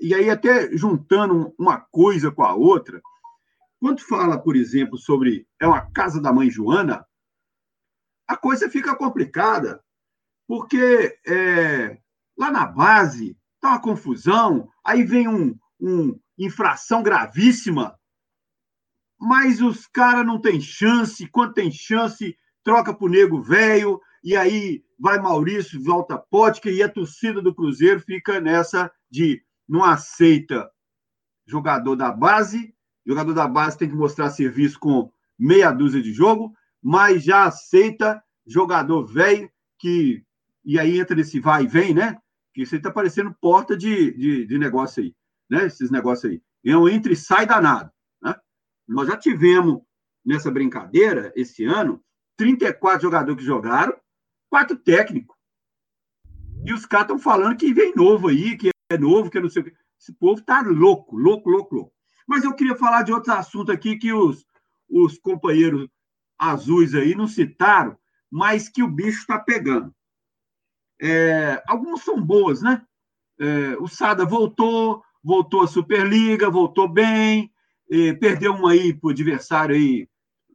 e 0.00 0.14
aí 0.14 0.30
até 0.30 0.74
juntando 0.76 1.54
uma 1.58 1.80
coisa 1.80 2.30
com 2.30 2.42
a 2.42 2.54
outra, 2.54 3.00
quando 3.80 4.00
fala, 4.00 4.38
por 4.38 4.56
exemplo, 4.56 4.96
sobre 4.96 5.46
é 5.60 5.66
uma 5.66 5.90
casa 5.90 6.20
da 6.20 6.32
mãe 6.32 6.50
Joana, 6.50 7.06
a 8.26 8.36
coisa 8.36 8.70
fica 8.70 8.96
complicada, 8.96 9.82
porque 10.48 11.18
é, 11.26 11.98
lá 12.36 12.50
na 12.50 12.66
base 12.66 13.36
tá 13.60 13.70
uma 13.70 13.80
confusão, 13.80 14.68
aí 14.84 15.04
vem 15.04 15.28
um, 15.28 15.58
um 15.80 16.18
infração 16.38 17.02
gravíssima, 17.02 17.98
mas 19.18 19.62
os 19.62 19.86
caras 19.86 20.26
não 20.26 20.40
têm 20.40 20.60
chance, 20.60 21.26
quando 21.28 21.54
tem 21.54 21.70
chance, 21.70 22.36
troca 22.66 22.92
pro 22.92 23.06
nego 23.06 23.40
velho, 23.40 24.00
e 24.24 24.36
aí 24.36 24.82
vai 24.98 25.20
Maurício, 25.20 25.80
volta 25.80 26.18
Potker, 26.18 26.74
e 26.74 26.82
a 26.82 26.88
torcida 26.88 27.40
do 27.40 27.54
Cruzeiro 27.54 28.00
fica 28.00 28.40
nessa 28.40 28.90
de 29.08 29.40
não 29.68 29.84
aceita 29.84 30.68
jogador 31.46 31.94
da 31.94 32.10
base, 32.10 32.74
jogador 33.06 33.34
da 33.34 33.46
base 33.46 33.78
tem 33.78 33.88
que 33.88 33.94
mostrar 33.94 34.30
serviço 34.30 34.80
com 34.80 35.08
meia 35.38 35.70
dúzia 35.70 36.02
de 36.02 36.12
jogo, 36.12 36.56
mas 36.82 37.22
já 37.22 37.44
aceita 37.44 38.20
jogador 38.44 39.06
velho 39.06 39.48
que. 39.78 40.24
E 40.64 40.76
aí 40.76 40.98
entra 40.98 41.14
nesse 41.14 41.38
vai 41.38 41.62
e 41.62 41.68
vem, 41.68 41.94
né? 41.94 42.18
Que 42.52 42.62
isso 42.62 42.74
aí 42.74 42.80
tá 42.80 42.90
parecendo 42.90 43.32
porta 43.40 43.76
de, 43.76 44.10
de, 44.18 44.44
de 44.44 44.58
negócio 44.58 45.04
aí, 45.04 45.14
né? 45.48 45.66
Esses 45.66 45.88
negócios 45.88 46.32
aí. 46.32 46.42
É 46.64 46.76
um 46.76 46.88
entra 46.88 47.12
e 47.12 47.16
sai 47.16 47.46
danado. 47.46 47.92
Né? 48.20 48.34
Nós 48.88 49.06
já 49.06 49.16
tivemos 49.16 49.82
nessa 50.24 50.50
brincadeira, 50.50 51.32
esse 51.36 51.64
ano, 51.64 52.02
34 52.36 53.02
jogadores 53.02 53.40
que 53.40 53.46
jogaram, 53.46 53.96
quatro 54.48 54.76
técnicos. 54.76 55.36
E 56.64 56.72
os 56.72 56.84
caras 56.84 57.04
estão 57.06 57.18
falando 57.18 57.56
que 57.56 57.72
vem 57.72 57.94
novo 57.94 58.28
aí, 58.28 58.56
que 58.56 58.70
é 58.90 58.98
novo, 58.98 59.30
que 59.30 59.38
é 59.38 59.40
não 59.40 59.48
sei 59.48 59.62
o 59.62 59.64
que. 59.64 59.74
Esse 59.98 60.12
povo 60.12 60.42
tá 60.42 60.60
louco, 60.60 61.16
louco, 61.16 61.48
louco, 61.48 61.74
louco. 61.74 61.92
Mas 62.26 62.44
eu 62.44 62.54
queria 62.54 62.76
falar 62.76 63.02
de 63.02 63.12
outro 63.12 63.32
assunto 63.32 63.72
aqui 63.72 63.96
que 63.96 64.12
os, 64.12 64.44
os 64.88 65.18
companheiros 65.18 65.88
azuis 66.38 66.94
aí 66.94 67.14
não 67.14 67.26
citaram, 67.26 67.96
mas 68.30 68.68
que 68.68 68.82
o 68.82 68.88
bicho 68.88 69.20
está 69.20 69.38
pegando. 69.38 69.94
É, 71.00 71.62
algumas 71.66 72.02
são 72.02 72.20
boas, 72.20 72.62
né? 72.62 72.82
É, 73.38 73.76
o 73.78 73.86
Sada 73.86 74.24
voltou, 74.24 75.02
voltou 75.22 75.62
à 75.62 75.66
Superliga, 75.66 76.50
voltou 76.50 76.88
bem, 76.88 77.52
é, 77.90 78.12
perdeu 78.14 78.54
uma 78.54 78.72
aí 78.72 78.94
para 78.94 79.08
o 79.08 79.10
adversário 79.10 79.74
aí, 79.74 80.08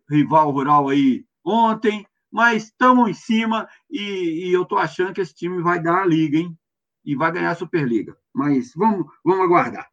rival 0.09 0.51
rural 0.51 0.89
aí 0.89 1.25
ontem, 1.43 2.05
mas 2.31 2.65
estamos 2.65 3.09
em 3.09 3.13
cima 3.13 3.67
e, 3.89 4.47
e 4.47 4.53
eu 4.53 4.63
estou 4.63 4.77
achando 4.77 5.13
que 5.13 5.21
esse 5.21 5.33
time 5.33 5.61
vai 5.61 5.81
dar 5.81 6.03
a 6.03 6.05
liga, 6.05 6.37
hein? 6.37 6.57
E 7.03 7.15
vai 7.15 7.31
ganhar 7.31 7.51
a 7.51 7.55
Superliga. 7.55 8.17
Mas 8.33 8.73
vamos, 8.75 9.05
vamos 9.23 9.43
aguardar. 9.43 9.89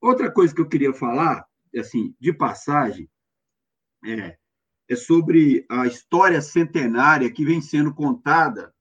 Outra 0.00 0.30
coisa 0.30 0.54
que 0.54 0.60
eu 0.60 0.68
queria 0.68 0.92
falar, 0.92 1.46
assim, 1.78 2.14
de 2.20 2.32
passagem, 2.32 3.08
é, 4.04 4.36
é 4.88 4.96
sobre 4.96 5.64
a 5.68 5.86
história 5.86 6.40
centenária 6.40 7.30
que 7.30 7.44
vem 7.44 7.60
sendo 7.60 7.94
contada 7.94 8.74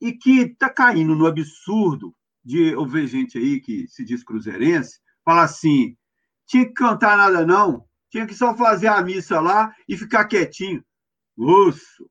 e 0.00 0.12
que 0.12 0.40
está 0.40 0.68
caindo 0.68 1.14
no 1.14 1.26
absurdo 1.26 2.14
de 2.44 2.72
eu 2.72 2.84
ver 2.84 3.06
gente 3.06 3.38
aí 3.38 3.60
que 3.60 3.86
se 3.86 4.04
diz 4.04 4.24
cruzeirense 4.24 5.00
falar 5.24 5.44
assim: 5.44 5.96
tinha 6.46 6.66
que 6.66 6.72
cantar 6.72 7.16
nada 7.16 7.46
não, 7.46 7.86
tinha 8.10 8.26
que 8.26 8.34
só 8.34 8.54
fazer 8.56 8.88
a 8.88 9.02
missa 9.02 9.40
lá 9.40 9.72
e 9.88 9.96
ficar 9.96 10.26
quietinho. 10.26 10.84
Osso! 11.36 12.10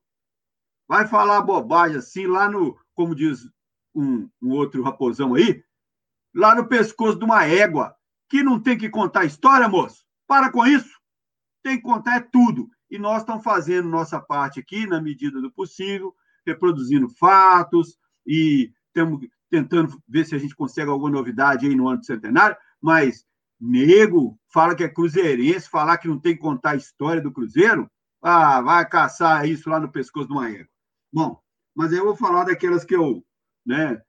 Vai 0.88 1.06
falar 1.06 1.42
bobagem 1.42 1.98
assim 1.98 2.26
lá 2.26 2.50
no, 2.50 2.78
como 2.94 3.14
diz 3.14 3.48
um, 3.94 4.28
um 4.40 4.50
outro 4.50 4.82
raposão 4.82 5.34
aí, 5.34 5.62
lá 6.34 6.54
no 6.54 6.66
pescoço 6.66 7.18
de 7.18 7.24
uma 7.24 7.44
égua, 7.44 7.94
que 8.28 8.42
não 8.42 8.60
tem 8.60 8.76
que 8.76 8.88
contar 8.88 9.24
história, 9.24 9.68
moço. 9.68 10.04
Para 10.26 10.50
com 10.50 10.66
isso. 10.66 10.98
Tem 11.62 11.76
que 11.76 11.82
contar 11.82 12.16
é 12.16 12.20
tudo. 12.20 12.68
E 12.90 12.98
nós 12.98 13.22
estamos 13.22 13.44
fazendo 13.44 13.88
nossa 13.88 14.20
parte 14.20 14.58
aqui, 14.58 14.86
na 14.86 15.00
medida 15.00 15.40
do 15.40 15.52
possível, 15.52 16.14
reproduzindo 16.46 17.08
fatos 17.08 17.96
e 18.26 18.72
estamos 18.86 19.26
tentando 19.50 20.02
ver 20.08 20.24
se 20.24 20.34
a 20.34 20.38
gente 20.38 20.56
consegue 20.56 20.90
alguma 20.90 21.10
novidade 21.10 21.66
aí 21.66 21.74
no 21.74 21.88
ano 21.88 21.98
do 21.98 22.06
centenário, 22.06 22.56
mas 22.80 23.26
nego 23.60 24.38
fala 24.52 24.74
que 24.74 24.82
é 24.82 24.88
cruzeirense, 24.88 25.68
falar 25.68 25.98
que 25.98 26.08
não 26.08 26.18
tem 26.18 26.34
que 26.34 26.40
contar 26.40 26.70
a 26.70 26.76
história 26.76 27.20
do 27.20 27.30
Cruzeiro, 27.30 27.90
ah, 28.22 28.60
vai 28.62 28.88
caçar 28.88 29.46
isso 29.48 29.68
lá 29.68 29.80
no 29.80 29.90
pescoço 29.90 30.28
do 30.28 30.34
Maego. 30.36 30.68
Bom, 31.12 31.42
mas 31.74 31.92
eu 31.92 32.04
vou 32.04 32.16
falar 32.16 32.44
daquelas 32.44 32.84
que 32.84 32.94
eu, 32.94 33.26
né, 33.66 34.00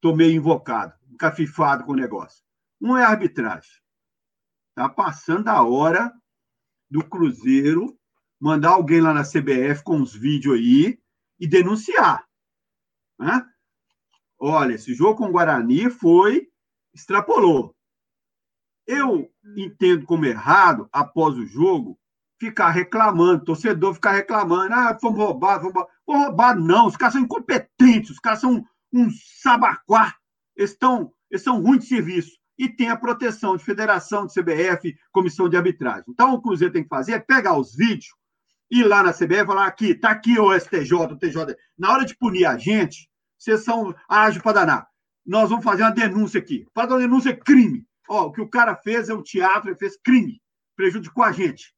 tô 0.00 0.16
meio 0.16 0.34
invocado, 0.34 0.94
cafifado 1.18 1.84
com 1.84 1.92
o 1.92 1.96
negócio. 1.96 2.42
Um 2.80 2.96
é 2.96 3.04
arbitragem. 3.04 3.70
Está 4.70 4.88
passando 4.88 5.48
a 5.48 5.62
hora 5.62 6.12
do 6.90 7.04
Cruzeiro 7.04 7.96
mandar 8.42 8.70
alguém 8.70 9.00
lá 9.00 9.14
na 9.14 9.22
CBF 9.22 9.84
com 9.84 9.98
uns 9.98 10.12
vídeos 10.12 10.56
aí 10.56 10.98
e 11.38 11.46
denunciar. 11.46 12.26
Né? 13.16 13.46
Olha, 14.36 14.74
esse 14.74 14.92
jogo 14.94 15.18
com 15.18 15.26
o 15.26 15.32
Guarani 15.32 15.88
foi. 15.88 16.48
extrapolou. 16.92 17.76
Eu 18.84 19.32
entendo 19.56 20.04
como 20.04 20.26
errado, 20.26 20.88
após 20.92 21.36
o 21.36 21.46
jogo, 21.46 21.96
ficar 22.42 22.70
reclamando, 22.70 23.44
torcedor 23.44 23.94
ficar 23.94 24.12
reclamando, 24.12 24.74
ah, 24.74 24.98
fomos 25.00 25.18
roubados, 25.18 25.62
fomos 25.62 25.74
roubados. 25.74 25.96
Roubados, 26.04 26.64
não, 26.66 26.86
os 26.88 26.96
caras 26.96 27.12
são 27.12 27.22
incompetentes, 27.22 28.10
os 28.10 28.18
caras 28.18 28.40
são 28.40 28.64
um 28.92 29.08
sabaquá, 29.40 30.16
eles, 30.56 30.76
eles 31.30 31.42
são 31.42 31.62
ruins 31.62 31.84
de 31.84 31.86
serviço 31.86 32.32
e 32.58 32.68
tem 32.68 32.88
a 32.88 32.96
proteção 32.96 33.56
de 33.56 33.64
federação, 33.64 34.26
de 34.26 34.34
CBF, 34.34 34.96
comissão 35.12 35.48
de 35.48 35.56
arbitragem. 35.56 36.04
Então, 36.08 36.34
o 36.34 36.42
Cruzeiro 36.42 36.74
tem 36.74 36.82
que 36.82 36.88
fazer 36.88 37.12
é 37.12 37.18
pegar 37.20 37.56
os 37.56 37.76
vídeos, 37.76 38.12
ir 38.68 38.84
lá 38.84 39.04
na 39.04 39.12
CBF 39.12 39.42
e 39.42 39.46
falar: 39.46 39.66
aqui, 39.66 39.94
tá 39.94 40.10
aqui 40.10 40.36
o 40.38 40.52
STJ, 40.58 40.92
o 40.94 41.16
TJ. 41.16 41.56
Na 41.78 41.92
hora 41.92 42.04
de 42.04 42.16
punir 42.16 42.44
a 42.44 42.58
gente, 42.58 43.08
vocês 43.38 43.62
são 43.62 43.94
ágeis 44.08 44.42
para 44.42 44.52
danar. 44.52 44.88
Nós 45.24 45.48
vamos 45.48 45.64
fazer 45.64 45.84
uma 45.84 45.92
denúncia 45.92 46.40
aqui. 46.40 46.66
Fazer 46.74 46.92
uma 46.92 46.98
denúncia 46.98 47.30
é 47.30 47.36
crime. 47.36 47.86
Ó, 48.08 48.26
o 48.26 48.32
que 48.32 48.40
o 48.40 48.48
cara 48.48 48.74
fez 48.74 49.08
é 49.08 49.14
um 49.14 49.22
teatro, 49.22 49.70
ele 49.70 49.78
fez 49.78 49.96
crime. 49.96 50.42
Prejudicou 50.74 51.22
a 51.22 51.30
gente. 51.30 51.72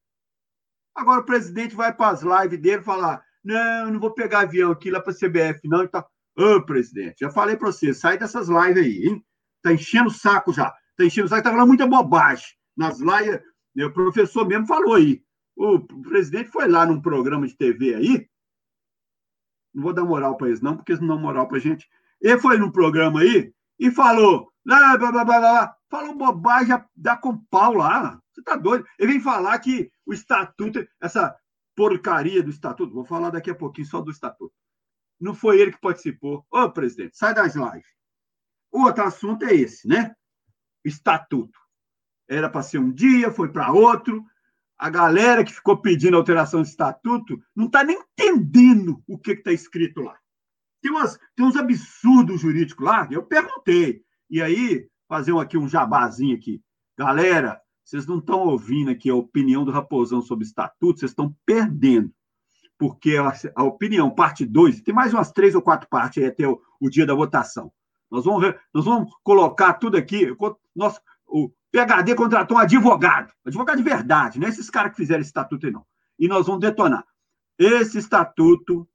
Agora 0.94 1.20
o 1.20 1.24
presidente 1.24 1.74
vai 1.74 1.92
para 1.92 2.10
as 2.10 2.22
lives 2.22 2.60
dele 2.60 2.82
falar: 2.82 3.22
não, 3.42 3.90
não 3.92 4.00
vou 4.00 4.12
pegar 4.12 4.40
avião 4.40 4.70
aqui 4.70 4.90
lá 4.90 5.00
para 5.00 5.12
a 5.12 5.16
CBF, 5.16 5.68
não. 5.68 5.82
Então, 5.82 6.04
ô, 6.38 6.62
presidente, 6.62 7.16
já 7.20 7.30
falei 7.30 7.56
para 7.56 7.72
você, 7.72 7.92
sai 7.92 8.16
dessas 8.16 8.48
lives 8.48 8.84
aí, 8.84 9.08
hein? 9.08 9.24
Está 9.56 9.72
enchendo 9.72 10.08
o 10.08 10.12
saco 10.12 10.52
já. 10.52 10.72
Está 10.90 11.04
enchendo 11.04 11.26
o 11.26 11.28
saco, 11.28 11.40
está 11.40 11.50
falando 11.50 11.68
muita 11.68 11.86
bobagem. 11.86 12.46
Nas 12.76 13.00
lives, 13.00 13.40
o 13.76 13.90
professor 13.90 14.46
mesmo 14.46 14.66
falou 14.66 14.94
aí. 14.94 15.22
O 15.56 15.80
presidente 15.80 16.50
foi 16.50 16.68
lá 16.68 16.84
num 16.86 17.00
programa 17.00 17.46
de 17.46 17.56
TV 17.56 17.94
aí. 17.94 18.28
Não 19.72 19.82
vou 19.82 19.92
dar 19.92 20.04
moral 20.04 20.36
para 20.36 20.48
eles, 20.48 20.60
não, 20.60 20.76
porque 20.76 20.92
eles 20.92 21.00
não 21.00 21.08
dão 21.08 21.18
moral 21.18 21.48
para 21.48 21.58
gente. 21.58 21.88
Ele 22.20 22.38
foi 22.38 22.58
num 22.58 22.70
programa 22.70 23.20
aí 23.20 23.52
e 23.78 23.90
falou. 23.90 24.52
Blá, 24.64 24.96
blá, 24.96 25.12
blá, 25.12 25.24
blá, 25.24 25.40
blá, 25.40 25.76
falou 25.90 26.16
bobagem, 26.16 26.82
dá 26.96 27.16
com 27.16 27.36
pau 27.50 27.74
lá. 27.74 28.18
Você 28.32 28.42
tá 28.42 28.56
doido? 28.56 28.86
Ele 28.98 29.12
vem 29.12 29.20
falar 29.20 29.58
que 29.58 29.90
o 30.06 30.12
estatuto, 30.12 30.87
essa 31.00 31.37
porcaria 31.75 32.42
do 32.42 32.50
estatuto, 32.50 32.94
vou 32.94 33.04
falar 33.04 33.30
daqui 33.30 33.50
a 33.50 33.54
pouquinho 33.54 33.87
só 33.87 34.00
do 34.00 34.11
estatuto. 34.11 34.54
Não 35.20 35.34
foi 35.34 35.61
ele 35.61 35.73
que 35.73 35.80
participou. 35.80 36.46
Ô, 36.50 36.70
presidente, 36.70 37.16
sai 37.16 37.34
das 37.34 37.54
lives. 37.54 37.87
O 38.70 38.82
outro 38.82 39.04
assunto 39.04 39.44
é 39.44 39.54
esse, 39.54 39.87
né? 39.87 40.14
Estatuto. 40.84 41.58
Era 42.28 42.49
para 42.49 42.62
ser 42.62 42.78
um 42.78 42.92
dia, 42.92 43.30
foi 43.30 43.50
para 43.50 43.73
outro. 43.73 44.25
A 44.76 44.90
galera 44.90 45.44
que 45.44 45.52
ficou 45.52 45.80
pedindo 45.80 46.16
alteração 46.16 46.62
de 46.62 46.68
estatuto 46.68 47.40
não 47.54 47.66
está 47.66 47.84
nem 47.84 47.96
entendendo 47.99 49.02
o 49.06 49.18
que 49.18 49.32
está 49.32 49.52
escrito 49.52 50.00
lá. 50.00 50.18
Tem, 50.82 50.90
umas, 50.90 51.18
tem 51.34 51.46
uns 51.46 51.56
absurdos 51.56 52.40
jurídicos 52.40 52.84
lá, 52.84 53.08
eu 53.11 53.25
perguntei. 53.25 54.04
E 54.28 54.42
aí, 54.42 54.88
fazer 55.08 55.37
aqui 55.38 55.56
um 55.56 55.68
jabazinho 55.68 56.37
aqui. 56.37 56.61
Galera, 56.99 57.61
vocês 57.84 58.06
não 58.06 58.18
estão 58.18 58.40
ouvindo 58.40 58.90
aqui 58.90 59.10
a 59.10 59.14
opinião 59.14 59.64
do 59.64 59.70
Raposão 59.70 60.22
sobre 60.22 60.44
estatuto, 60.44 61.00
vocês 61.00 61.10
estão 61.10 61.34
perdendo. 61.44 62.10
Porque 62.78 63.16
a, 63.16 63.32
a 63.54 63.62
opinião, 63.62 64.10
parte 64.10 64.44
2, 64.44 64.80
tem 64.80 64.94
mais 64.94 65.12
umas 65.12 65.30
três 65.30 65.54
ou 65.54 65.62
quatro 65.62 65.88
partes 65.88 66.22
aí 66.22 66.28
até 66.28 66.48
o, 66.48 66.60
o 66.80 66.88
dia 66.88 67.06
da 67.06 67.14
votação. 67.14 67.70
Nós 68.10 68.24
vamos 68.24 68.40
ver, 68.40 68.60
nós 68.72 68.84
vamos 68.84 69.12
colocar 69.22 69.74
tudo 69.74 69.96
aqui. 69.96 70.34
Nosso, 70.74 71.00
o 71.26 71.50
PHD 71.70 72.14
contratou 72.14 72.56
um 72.56 72.60
advogado, 72.60 73.32
advogado 73.44 73.76
de 73.76 73.82
verdade, 73.82 74.38
não 74.38 74.46
é 74.46 74.50
esses 74.50 74.70
caras 74.70 74.92
que 74.92 74.96
fizeram 74.96 75.20
esse 75.20 75.30
estatuto 75.30 75.66
aí, 75.66 75.72
não. 75.72 75.84
E 76.18 76.28
nós 76.28 76.46
vamos 76.46 76.60
detonar. 76.60 77.04
Esse 77.58 77.98
estatuto 77.98 78.88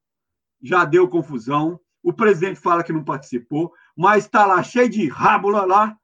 já 0.61 0.85
deu 0.85 1.07
confusão. 1.07 1.79
O 2.01 2.13
presidente 2.13 2.59
fala 2.59 2.83
que 2.83 2.93
não 2.93 3.03
participou, 3.03 3.73
mas 3.95 4.23
está 4.23 4.45
lá 4.45 4.63
cheio 4.63 4.89
de 4.89 5.07
rábula 5.07 5.65
lá, 5.65 5.97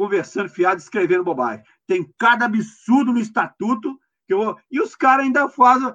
conversando 0.00 0.48
fiado, 0.48 0.80
escrevendo 0.80 1.22
bobagem. 1.22 1.62
Tem 1.86 2.10
cada 2.18 2.46
absurdo 2.46 3.12
no 3.12 3.20
estatuto 3.20 4.00
que 4.26 4.32
eu... 4.32 4.56
e 4.70 4.80
os 4.80 4.96
caras 4.96 5.26
ainda 5.26 5.46
fazem. 5.50 5.94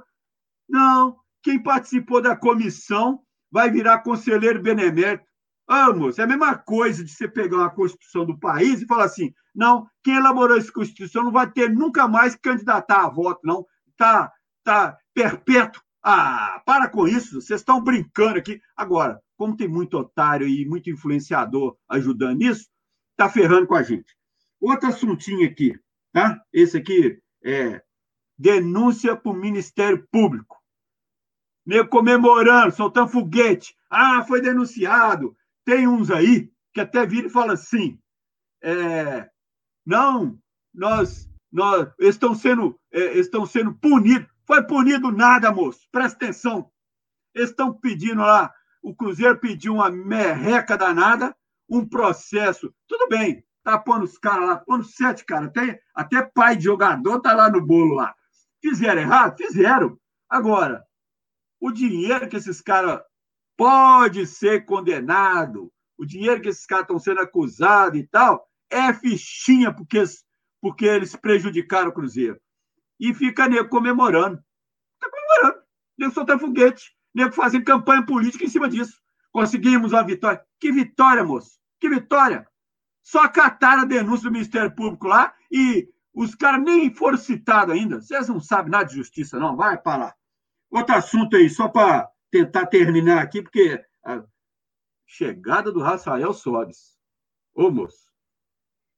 Não, 0.70 1.18
quem 1.42 1.58
participou 1.62 2.22
da 2.22 2.36
comissão 2.36 3.24
vai 3.52 3.72
virar 3.72 4.04
conselheiro 4.04 4.62
benemérito. 4.62 5.26
Ah, 5.68 5.92
moço, 5.92 6.22
é 6.22 6.24
a 6.24 6.28
mesma 6.28 6.56
coisa 6.56 7.04
de 7.04 7.12
você 7.12 7.28
pegar 7.28 7.58
uma 7.58 7.72
Constituição 7.72 8.28
do 8.28 8.38
país 8.38 8.80
e 8.80 8.86
falar 8.86 9.06
assim: 9.06 9.34
não, 9.56 9.88
quem 10.04 10.18
elaborou 10.18 10.56
essa 10.56 10.72
Constituição 10.72 11.24
não 11.24 11.32
vai 11.32 11.52
ter 11.52 11.74
nunca 11.74 12.08
mais 12.08 12.36
que 12.36 12.42
candidatar 12.42 13.06
a 13.06 13.10
voto, 13.10 13.40
não. 13.44 13.66
Tá, 13.98 14.32
tá 14.64 14.96
perpétuo. 15.16 15.82
Ah, 16.04 16.62
para 16.64 16.88
com 16.90 17.08
isso, 17.08 17.42
vocês 17.42 17.62
estão 17.62 17.84
brincando 17.84 18.38
aqui. 18.38 18.62
Agora, 18.78 19.20
como 19.36 19.58
tem 19.58 19.68
muito 19.68 19.98
otário 19.98 20.48
e 20.48 20.64
muito 20.64 20.92
influenciador 20.92 21.76
ajudando 21.90 22.38
nisso, 22.38 22.68
tá 23.16 23.30
ferrando 23.30 23.68
com 23.68 23.76
a 23.76 23.84
gente. 23.84 24.16
Outro 24.60 24.90
assuntinho 24.90 25.48
aqui, 25.48 25.78
tá? 26.12 26.42
Esse 26.52 26.78
aqui 26.78 27.22
é 27.44 27.82
denúncia 28.38 29.16
para 29.16 29.32
o 29.32 29.36
Ministério 29.36 30.08
Público. 30.12 30.62
Meio 31.66 31.88
comemorando, 31.88 32.76
soltando 32.76 33.10
foguete. 33.10 33.76
Ah, 33.90 34.24
foi 34.28 34.42
denunciado. 34.42 35.36
Tem 35.64 35.88
uns 35.88 36.12
aí 36.12 36.52
que 36.74 36.82
até 36.82 37.06
viram 37.06 37.28
e 37.28 37.32
falam 37.32 37.54
assim: 37.54 38.00
é, 38.62 39.30
não, 39.86 40.40
nós, 40.74 41.30
nós 41.52 41.90
estão 42.00 42.36
sendo, 42.36 42.80
é, 42.92 43.18
estão 43.18 43.46
sendo 43.46 43.74
punidos. 43.74 44.28
Foi 44.46 44.62
punido 44.64 45.12
nada, 45.12 45.52
moço. 45.52 45.88
Presta 45.92 46.18
atenção. 46.18 46.70
Eles 47.34 47.50
estão 47.50 47.74
pedindo 47.74 48.22
lá, 48.22 48.54
o 48.82 48.96
Cruzeiro 48.96 49.38
pediu 49.40 49.74
uma 49.74 49.90
merreca 49.90 50.78
danada, 50.78 51.36
um 51.70 51.88
processo. 51.88 52.74
Tudo 52.88 53.08
bem, 53.08 53.44
tá 53.64 53.78
pondo 53.78 54.06
os 54.06 54.18
caras 54.18 54.48
lá, 54.48 54.58
pondo 54.58 54.84
sete 54.84 55.26
caras, 55.26 55.50
até, 55.50 55.82
até 55.94 56.22
pai 56.22 56.56
de 56.56 56.66
jogador 56.66 57.20
tá 57.20 57.34
lá 57.34 57.50
no 57.50 57.66
bolo 57.66 57.96
lá. 57.96 58.16
Fizeram 58.62 59.02
errado? 59.02 59.38
Fizeram. 59.38 60.00
Agora, 60.30 60.84
o 61.60 61.72
dinheiro 61.72 62.28
que 62.28 62.38
esses 62.38 62.62
caras 62.62 63.02
pode 63.58 64.26
ser 64.26 64.66
condenado, 64.66 65.72
o 65.98 66.06
dinheiro 66.06 66.42
que 66.42 66.50
esses 66.50 66.66
caras 66.66 66.84
estão 66.84 67.00
sendo 67.00 67.22
acusados 67.22 68.00
e 68.00 68.08
tal, 68.08 68.48
é 68.70 68.94
fichinha 68.94 69.74
porque, 69.74 70.04
porque 70.62 70.86
eles 70.86 71.16
prejudicaram 71.16 71.90
o 71.90 71.94
Cruzeiro. 71.94 72.40
E 73.00 73.14
fica 73.14 73.48
nego 73.48 73.70
comemorando. 73.70 74.42
Está 74.94 75.10
comemorando. 75.10 75.64
Nego 75.98 76.14
soltando 76.14 76.40
foguete. 76.40 76.96
Nego 77.14 77.34
fazendo 77.34 77.66
campanha 77.66 78.06
política 78.06 78.44
em 78.44 78.50
cima 78.50 78.70
disso. 78.70 79.02
Conseguimos 79.36 79.92
uma 79.92 80.02
vitória. 80.02 80.42
Que 80.58 80.72
vitória, 80.72 81.22
moço? 81.22 81.60
Que 81.78 81.90
vitória! 81.90 82.48
Só 83.04 83.20
acataram 83.20 83.82
a 83.82 83.86
denúncia 83.86 84.30
do 84.30 84.32
Ministério 84.32 84.74
Público 84.74 85.10
lá 85.10 85.36
e 85.52 85.90
os 86.14 86.34
caras 86.34 86.64
nem 86.64 86.90
foram 86.96 87.18
citados 87.18 87.76
ainda. 87.76 88.00
Vocês 88.00 88.30
não 88.30 88.40
sabem 88.40 88.72
nada 88.72 88.86
de 88.86 88.96
justiça, 88.96 89.38
não. 89.38 89.58
Vai 89.58 89.78
para 89.78 90.06
lá. 90.06 90.16
Outro 90.72 90.96
assunto 90.96 91.36
aí, 91.36 91.50
só 91.50 91.68
para 91.68 92.10
tentar 92.32 92.68
terminar 92.68 93.22
aqui, 93.22 93.42
porque 93.42 93.84
a 94.06 94.24
chegada 95.06 95.70
do 95.70 95.82
Rafael 95.82 96.32
Sobes. 96.32 96.98
Ô, 97.54 97.70
moço. 97.70 98.10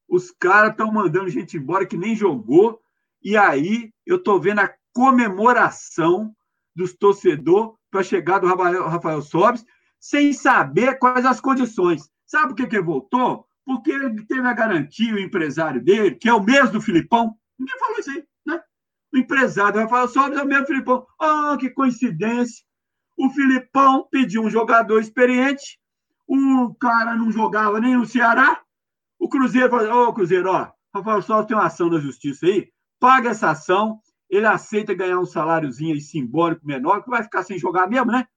Os 0.08 0.30
caras 0.30 0.70
estão 0.70 0.92
mandando 0.92 1.30
gente 1.30 1.58
embora 1.58 1.88
que 1.88 1.98
nem 1.98 2.16
jogou. 2.16 2.80
E 3.24 3.36
aí 3.36 3.92
eu 4.06 4.18
estou 4.18 4.40
vendo 4.40 4.60
a 4.60 4.72
comemoração 4.94 6.32
dos 6.76 6.94
torcedores 6.94 7.72
para 7.90 8.02
a 8.02 8.04
chegada 8.04 8.42
do 8.46 8.84
Rafael 8.84 9.24
Sobes, 9.24 9.66
sem 10.00 10.34
saber 10.34 10.98
quais 11.00 11.26
as 11.26 11.42
condições. 11.42 12.10
Sabe 12.26 12.50
por 12.50 12.56
que, 12.56 12.68
que 12.68 12.82
voltou? 12.82 13.46
Porque 13.66 13.92
ele 13.92 14.26
teve 14.26 14.48
a 14.48 14.54
garantia, 14.54 15.14
o 15.14 15.20
empresário 15.20 15.84
dele, 15.84 16.16
que 16.16 16.30
é 16.30 16.34
o 16.34 16.44
mesmo 16.44 16.74
do 16.74 16.82
Filipão. 16.82 17.36
Ninguém 17.58 17.80
falou 17.80 18.00
isso 18.00 18.12
aí, 18.12 18.24
né? 18.46 18.62
O 19.14 19.18
empresário 19.18 19.74
do 19.74 19.80
Rafael 19.80 20.08
Sobes 20.08 20.38
é 20.38 20.44
o 20.44 20.48
mesmo 20.48 20.64
do 20.64 20.68
Filipão. 20.68 21.06
Ah, 21.20 21.58
que 21.60 21.70
coincidência. 21.70 22.66
O 23.18 23.30
Filipão 23.30 24.08
pediu 24.12 24.44
um 24.44 24.50
jogador 24.50 25.00
experiente, 25.00 25.80
o 26.28 26.74
cara 26.76 27.16
não 27.16 27.32
jogava 27.32 27.80
nem 27.80 27.98
no 27.98 28.06
Ceará. 28.06 28.62
O 29.18 29.28
Cruzeiro 29.28 29.70
falou: 29.70 30.06
Ô, 30.06 30.08
oh, 30.10 30.14
Cruzeiro, 30.14 30.50
ó, 30.50 30.72
Rafael 30.94 31.22
Sobes 31.22 31.48
tem 31.48 31.58
uma 31.58 31.66
ação 31.66 31.90
da 31.90 32.00
justiça 32.00 32.46
aí, 32.46 32.70
paga 33.00 33.30
essa 33.30 33.50
ação, 33.50 34.00
ele 34.30 34.46
aceita 34.46 34.94
ganhar 34.94 35.20
um 35.20 35.26
saláriozinho 35.26 35.94
aí 35.94 36.02
simbólico 36.02 36.66
menor, 36.66 37.04
que 37.04 37.10
vai 37.10 37.24
ficar 37.24 37.44
sem 37.44 37.58
jogar 37.58 37.88
mesmo, 37.88 38.12
né? 38.12 38.28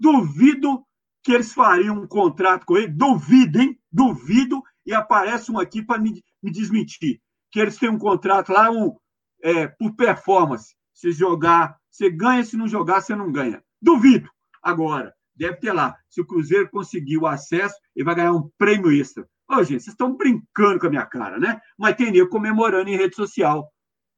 Duvido 0.00 0.84
que 1.22 1.32
eles 1.32 1.52
fariam 1.52 2.02
um 2.02 2.06
contrato 2.06 2.66
com 2.66 2.76
ele, 2.76 2.88
duvido, 2.88 3.60
hein? 3.60 3.78
Duvido, 3.90 4.62
e 4.84 4.92
aparece 4.92 5.52
um 5.52 5.58
aqui 5.58 5.82
para 5.82 6.00
me, 6.00 6.22
me 6.42 6.50
desmentir. 6.50 7.20
Que 7.50 7.60
eles 7.60 7.78
têm 7.78 7.88
um 7.88 7.98
contrato 7.98 8.52
lá 8.52 8.70
um, 8.70 8.96
é, 9.42 9.68
por 9.68 9.94
performance. 9.94 10.74
Se 10.92 11.12
jogar, 11.12 11.76
você 11.90 12.10
ganha, 12.10 12.44
se 12.44 12.56
não 12.56 12.66
jogar, 12.66 13.00
você 13.00 13.14
não 13.14 13.30
ganha. 13.30 13.62
Duvido. 13.80 14.28
Agora, 14.62 15.14
deve 15.34 15.56
ter 15.56 15.72
lá. 15.72 15.96
Se 16.08 16.20
o 16.20 16.26
Cruzeiro 16.26 16.68
conseguir 16.70 17.18
o 17.18 17.26
acesso, 17.26 17.74
ele 17.94 18.04
vai 18.04 18.14
ganhar 18.14 18.32
um 18.32 18.50
prêmio 18.58 18.90
extra. 18.90 19.26
Ô, 19.48 19.62
gente, 19.62 19.82
vocês 19.82 19.88
estão 19.88 20.16
brincando 20.16 20.78
com 20.78 20.86
a 20.86 20.90
minha 20.90 21.06
cara, 21.06 21.38
né? 21.38 21.60
Mas 21.78 21.96
tem 21.96 22.10
nego 22.10 22.28
comemorando 22.28 22.88
em 22.88 22.96
rede 22.96 23.14
social. 23.14 23.68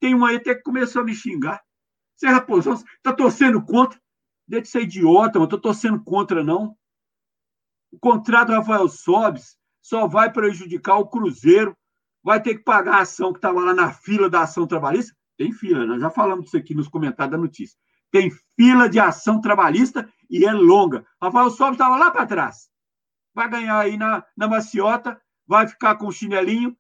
Tem 0.01 0.15
um 0.15 0.25
aí 0.25 0.37
até 0.37 0.55
que 0.55 0.63
começou 0.63 1.03
a 1.03 1.05
me 1.05 1.15
xingar. 1.15 1.61
Você, 2.17 2.29
Raposão, 2.29 2.75
está 2.75 3.13
torcendo 3.13 3.63
contra? 3.65 3.99
Deixa 4.47 4.63
de 4.63 4.69
ser 4.69 4.83
idiota, 4.83 5.39
não 5.39 5.45
estou 5.45 5.61
torcendo 5.61 6.03
contra, 6.03 6.45
não. 6.45 6.77
O 7.91 7.99
contrato 7.99 8.49
do 8.49 8.55
Rafael 8.55 8.89
Sobes 8.89 9.57
só 9.81 10.07
vai 10.07 10.33
prejudicar 10.33 10.99
o 10.99 11.09
Cruzeiro. 11.09 11.77
Vai 12.23 12.43
ter 12.43 12.57
que 12.57 12.65
pagar 12.65 12.95
a 12.95 13.01
ação 13.01 13.33
que 13.33 13.39
estava 13.39 13.61
lá 13.61 13.75
na 13.75 13.93
fila 13.93 14.29
da 14.31 14.43
ação 14.43 14.67
trabalhista. 14.67 15.15
Tem 15.37 15.53
fila, 15.53 15.85
nós 15.87 16.01
já 16.01 16.11
falamos 16.11 16.45
disso 16.45 16.57
aqui 16.57 16.75
nos 16.75 16.89
comentários 16.89 17.33
da 17.33 17.39
notícia. 17.39 17.79
Tem 18.11 18.31
fila 18.57 18.89
de 18.89 18.99
ação 18.99 19.41
trabalhista 19.41 20.09
e 20.31 20.45
é 20.45 20.53
longa. 20.53 21.05
Rafael 21.21 21.51
Sobes 21.51 21.75
estava 21.75 21.97
lá 21.97 22.11
para 22.11 22.27
trás. 22.27 22.69
Vai 23.35 23.49
ganhar 23.49 23.79
aí 23.79 23.97
na, 23.97 24.25
na 24.37 24.49
maciota 24.49 25.21
vai 25.47 25.69
ficar 25.69 25.97
com 25.97 26.07
o 26.07 26.13
chinelinho, 26.13 26.77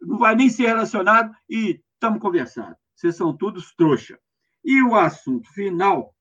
não 0.00 0.18
vai 0.18 0.34
nem 0.34 0.48
ser 0.48 0.66
relacionado 0.66 1.34
e 1.48 1.80
estamos 1.94 2.20
conversando. 2.20 2.74
Vocês 2.94 3.16
são 3.16 3.36
todos 3.36 3.74
trouxa. 3.74 4.18
E 4.64 4.82
o 4.82 4.94
assunto 4.94 5.50
final, 5.52 6.14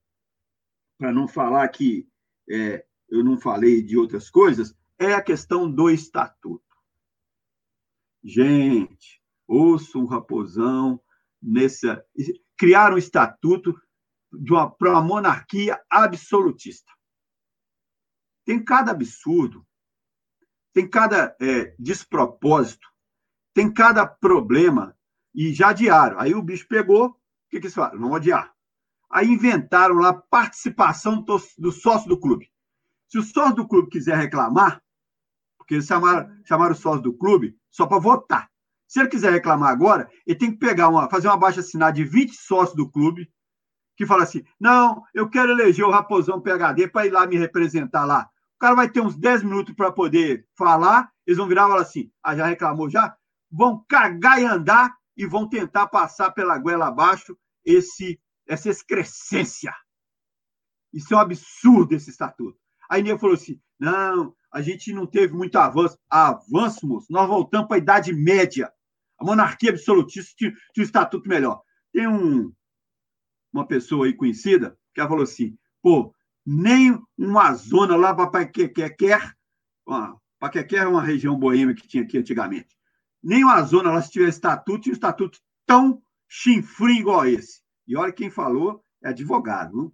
para 0.99 1.11
não 1.11 1.27
falar 1.27 1.67
que 1.69 2.07
é, 2.47 2.85
eu 3.09 3.23
não 3.23 3.39
falei 3.39 3.81
de 3.81 3.97
outras 3.97 4.29
coisas, 4.29 4.75
é 4.99 5.13
a 5.13 5.23
questão 5.23 5.71
do 5.71 5.89
estatuto. 5.89 6.63
Gente, 8.23 9.19
ouça 9.47 9.97
um 9.97 10.05
raposão 10.05 11.01
nessa. 11.41 12.05
Criar 12.55 12.93
um 12.93 12.97
estatuto 12.97 13.73
para 14.77 14.91
uma 14.91 15.01
monarquia 15.01 15.81
absolutista. 15.89 16.91
Tem 18.45 18.63
cada 18.63 18.91
absurdo 18.91 19.65
tem 20.73 20.87
cada 20.87 21.35
é, 21.41 21.75
despropósito, 21.77 22.87
tem 23.53 23.71
cada 23.71 24.05
problema, 24.05 24.95
e 25.33 25.53
já 25.53 25.69
adiaram. 25.69 26.19
Aí 26.19 26.33
o 26.33 26.41
bicho 26.41 26.67
pegou, 26.67 27.07
o 27.07 27.13
que, 27.49 27.59
que 27.59 27.65
eles 27.65 27.73
falaram? 27.73 27.99
Vamos 27.99 28.17
adiar. 28.17 28.53
Aí 29.11 29.27
inventaram 29.27 29.95
lá 29.95 30.13
participação 30.13 31.21
do, 31.21 31.41
do 31.57 31.71
sócio 31.71 32.07
do 32.07 32.19
clube. 32.19 32.49
Se 33.07 33.17
o 33.17 33.23
sócio 33.23 33.55
do 33.55 33.67
clube 33.67 33.89
quiser 33.89 34.15
reclamar, 34.17 34.81
porque 35.57 35.75
eles 35.75 35.85
chamaram, 35.85 36.29
chamaram 36.45 36.73
o 36.73 36.77
sócio 36.77 37.01
do 37.01 37.13
clube 37.13 37.55
só 37.69 37.87
para 37.87 37.99
votar. 37.99 38.49
Se 38.87 38.99
ele 38.99 39.09
quiser 39.09 39.31
reclamar 39.31 39.69
agora, 39.69 40.09
ele 40.25 40.37
tem 40.37 40.51
que 40.51 40.57
pegar 40.57 40.89
uma, 40.89 41.09
fazer 41.09 41.27
uma 41.27 41.37
baixa 41.37 41.59
assinada 41.59 41.93
de 41.93 42.03
20 42.03 42.33
sócios 42.35 42.75
do 42.75 42.89
clube, 42.89 43.31
que 43.95 44.05
fala 44.05 44.23
assim: 44.23 44.43
não, 44.59 45.03
eu 45.13 45.29
quero 45.29 45.51
eleger 45.51 45.85
o 45.85 45.91
Raposão 45.91 46.41
PHD 46.41 46.87
para 46.87 47.05
ir 47.05 47.11
lá 47.11 47.27
me 47.27 47.37
representar 47.37 48.05
lá. 48.05 48.27
O 48.55 48.59
cara 48.59 48.75
vai 48.75 48.89
ter 48.89 49.01
uns 49.01 49.15
10 49.15 49.43
minutos 49.43 49.75
para 49.75 49.91
poder 49.91 50.45
falar, 50.57 51.09
eles 51.25 51.37
vão 51.37 51.47
virar 51.47 51.65
e 51.65 51.69
falar 51.69 51.81
assim: 51.81 52.11
ah, 52.23 52.35
já 52.35 52.45
reclamou 52.47 52.89
já? 52.89 53.15
Vão 53.51 53.85
cagar 53.87 54.41
e 54.41 54.45
andar 54.45 54.95
e 55.15 55.25
vão 55.25 55.47
tentar 55.47 55.87
passar 55.87 56.31
pela 56.31 56.57
goela 56.57 56.87
abaixo 56.87 57.37
esse, 57.63 58.19
essa 58.49 58.69
excrescência. 58.69 59.73
Isso 60.91 61.13
é 61.13 61.17
um 61.17 61.19
absurdo, 61.19 61.93
esse 61.93 62.09
estatuto. 62.09 62.59
Aí 62.89 63.03
Nia 63.03 63.17
falou 63.17 63.35
assim: 63.35 63.61
não, 63.79 64.35
a 64.51 64.61
gente 64.61 64.91
não 64.91 65.05
teve 65.05 65.33
muito 65.33 65.55
avanço. 65.57 65.97
Avanço, 66.09 66.87
moço, 66.87 67.07
nós 67.11 67.27
voltamos 67.27 67.67
para 67.67 67.77
a 67.77 67.79
Idade 67.79 68.11
Média. 68.11 68.73
A 69.19 69.23
monarquia 69.23 69.69
absolutista 69.69 70.33
tinha, 70.35 70.51
tinha 70.73 70.83
um 70.83 70.85
estatuto 70.85 71.29
melhor. 71.29 71.61
Tem 71.93 72.07
um, 72.07 72.51
uma 73.53 73.67
pessoa 73.67 74.07
aí 74.07 74.13
conhecida 74.13 74.77
que 74.93 74.99
ela 74.99 75.09
falou 75.09 75.23
assim: 75.23 75.55
pô, 75.81 76.13
nem 76.43 76.99
uma 77.15 77.53
zona 77.53 77.95
lá 77.95 78.15
para 78.15 78.31
Paquequer, 78.31 79.35
Paquequer 80.39 80.83
é 80.83 80.87
uma 80.87 81.03
região 81.03 81.37
boêmia 81.37 81.75
que 81.75 81.87
tinha 81.87 82.03
aqui 82.03 82.17
antigamente, 82.17 82.75
nem 83.21 83.43
uma 83.43 83.61
zona 83.61 83.91
lá 83.91 84.01
se 84.01 84.09
tivesse 84.09 84.37
estatuto, 84.37 84.81
tinha 84.81 84.93
um 84.93 84.95
estatuto 84.95 85.39
tão 85.67 86.01
chinfrim 86.27 86.99
igual 86.99 87.27
esse. 87.27 87.61
E 87.89 87.97
olha 87.97 88.13
quem 88.13 88.29
falou 88.29 88.85
é 89.03 89.09
advogado. 89.09 89.91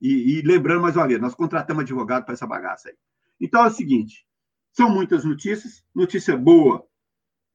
E, 0.00 0.38
e, 0.38 0.42
lembrando 0.42 0.80
mais 0.80 0.96
uma 0.96 1.08
vez, 1.08 1.20
nós 1.20 1.34
contratamos 1.34 1.82
advogado 1.82 2.24
para 2.24 2.34
essa 2.34 2.46
bagaça 2.46 2.88
aí. 2.88 2.94
Então 3.40 3.64
é 3.64 3.66
o 3.66 3.70
seguinte: 3.70 4.24
são 4.72 4.88
muitas 4.88 5.24
notícias, 5.24 5.84
notícia 5.92 6.36
boa. 6.36 6.86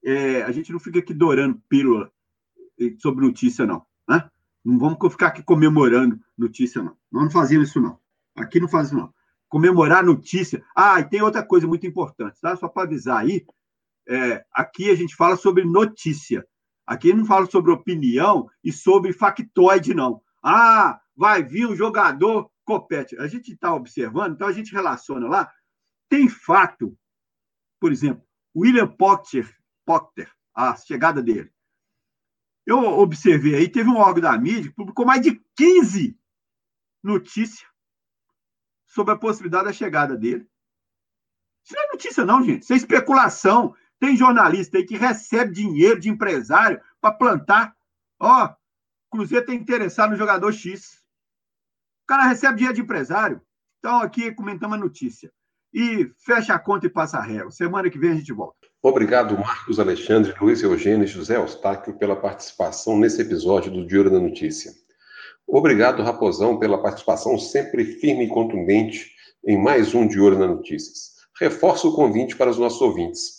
é, 0.03 0.43
a 0.43 0.51
gente 0.51 0.73
não 0.73 0.79
fica 0.79 0.99
aqui 0.99 1.13
dourando 1.13 1.61
pílula 1.69 2.11
sobre 2.99 3.25
notícia, 3.25 3.65
não. 3.65 3.85
Né? 4.07 4.29
Não 4.63 4.77
vamos 4.77 4.97
ficar 5.11 5.27
aqui 5.27 5.41
comemorando 5.41 6.19
notícia, 6.37 6.83
não. 6.83 6.97
Nós 7.09 7.23
não 7.23 7.31
fazemos 7.31 7.69
isso, 7.69 7.79
não. 7.79 7.97
Aqui 8.35 8.59
não 8.59 8.67
faz 8.67 8.87
isso, 8.87 8.97
não. 8.97 9.13
Comemorar 9.47 10.03
notícia. 10.03 10.63
Ah, 10.75 10.99
e 10.99 11.09
tem 11.09 11.21
outra 11.21 11.41
coisa 11.41 11.65
muito 11.65 11.87
importante, 11.87 12.39
tá? 12.41 12.55
Só 12.57 12.67
para 12.67 12.83
avisar 12.83 13.19
aí. 13.21 13.45
É, 14.09 14.45
aqui 14.51 14.89
a 14.89 14.95
gente 14.95 15.15
fala 15.15 15.37
sobre 15.37 15.63
notícia. 15.63 16.45
Aqui 16.87 17.13
não 17.13 17.25
fala 17.25 17.45
sobre 17.45 17.71
opinião 17.71 18.49
e 18.63 18.71
sobre 18.71 19.11
factoide, 19.11 19.93
não. 19.93 20.21
Ah, 20.41 21.01
vai 21.15 21.43
vir 21.43 21.67
um 21.67 21.75
jogador 21.75 22.49
compete. 22.63 23.17
A 23.17 23.27
gente 23.27 23.51
está 23.51 23.73
observando, 23.73 24.33
então 24.33 24.47
a 24.47 24.53
gente 24.53 24.71
relaciona 24.71 25.27
lá. 25.27 25.51
Tem 26.09 26.29
fato, 26.29 26.97
por 27.79 27.91
exemplo, 27.91 28.25
William 28.55 28.87
Potter, 28.87 29.53
Potter 29.85 30.31
a 30.55 30.75
chegada 30.75 31.21
dele. 31.21 31.51
Eu 32.65 32.79
observei 32.79 33.55
aí, 33.55 33.69
teve 33.69 33.89
um 33.89 33.97
órgão 33.97 34.21
da 34.21 34.37
mídia 34.37 34.69
que 34.69 34.75
publicou 34.75 35.05
mais 35.05 35.21
de 35.21 35.41
15 35.55 36.17
notícias 37.03 37.69
sobre 38.87 39.13
a 39.13 39.17
possibilidade 39.17 39.65
da 39.65 39.73
chegada 39.73 40.17
dele. 40.17 40.47
Isso 41.63 41.75
não 41.75 41.83
é 41.83 41.87
notícia, 41.91 42.25
não, 42.25 42.43
gente. 42.43 42.63
Isso 42.63 42.73
é 42.73 42.77
especulação. 42.77 43.75
Tem 43.99 44.15
jornalista 44.15 44.77
aí 44.77 44.85
que 44.85 44.97
recebe 44.97 45.53
dinheiro 45.53 45.99
de 45.99 46.09
empresário 46.09 46.79
para 47.01 47.13
plantar. 47.13 47.75
Ó, 48.19 48.53
Cruzeiro 49.11 49.45
tem 49.45 49.57
interessado 49.57 50.11
no 50.11 50.17
jogador 50.17 50.51
X. 50.51 51.01
O 52.03 52.07
cara 52.07 52.23
recebe 52.23 52.57
dinheiro 52.57 52.75
de 52.75 52.81
empresário. 52.81 53.41
Então, 53.79 53.99
aqui 53.99 54.31
comentamos 54.31 54.77
a 54.77 54.79
notícia. 54.79 55.31
E 55.73 56.11
fecha 56.17 56.53
a 56.53 56.59
conta 56.59 56.85
e 56.85 56.89
passa 56.89 57.17
a 57.17 57.21
régua. 57.21 57.51
Semana 57.51 57.89
que 57.89 57.99
vem 57.99 58.11
a 58.11 58.15
gente 58.15 58.33
volta. 58.33 58.57
Obrigado, 58.81 59.37
Marcos 59.37 59.79
Alexandre, 59.79 60.33
Luiz 60.39 60.61
Eugênio 60.61 61.03
e 61.03 61.07
José 61.07 61.35
Eustáquio, 61.35 61.97
pela 61.97 62.15
participação 62.15 62.97
nesse 62.97 63.21
episódio 63.21 63.71
do 63.71 63.85
Diário 63.85 64.11
da 64.11 64.19
Notícia. 64.19 64.71
Obrigado, 65.45 66.03
Raposão, 66.03 66.59
pela 66.59 66.81
participação 66.81 67.37
sempre 67.37 67.85
firme 67.85 68.25
e 68.25 68.29
contundente 68.29 69.11
em 69.45 69.57
mais 69.57 69.93
um 69.93 70.07
Olho 70.21 70.37
nas 70.37 70.49
Notícias. 70.49 71.15
Reforço 71.39 71.89
o 71.89 71.95
convite 71.95 72.35
para 72.35 72.49
os 72.49 72.57
nossos 72.57 72.81
ouvintes. 72.81 73.36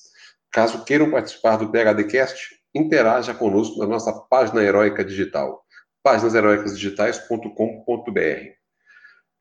Caso 0.52 0.84
queiram 0.84 1.10
participar 1.10 1.56
do 1.56 1.70
PHDcast, 1.70 2.58
interaja 2.74 3.32
conosco 3.34 3.78
na 3.78 3.86
nossa 3.86 4.12
página 4.12 4.62
heróica 4.62 5.02
digital, 5.04 5.64
páginasheroicasdigitais.com.br. 6.02 8.58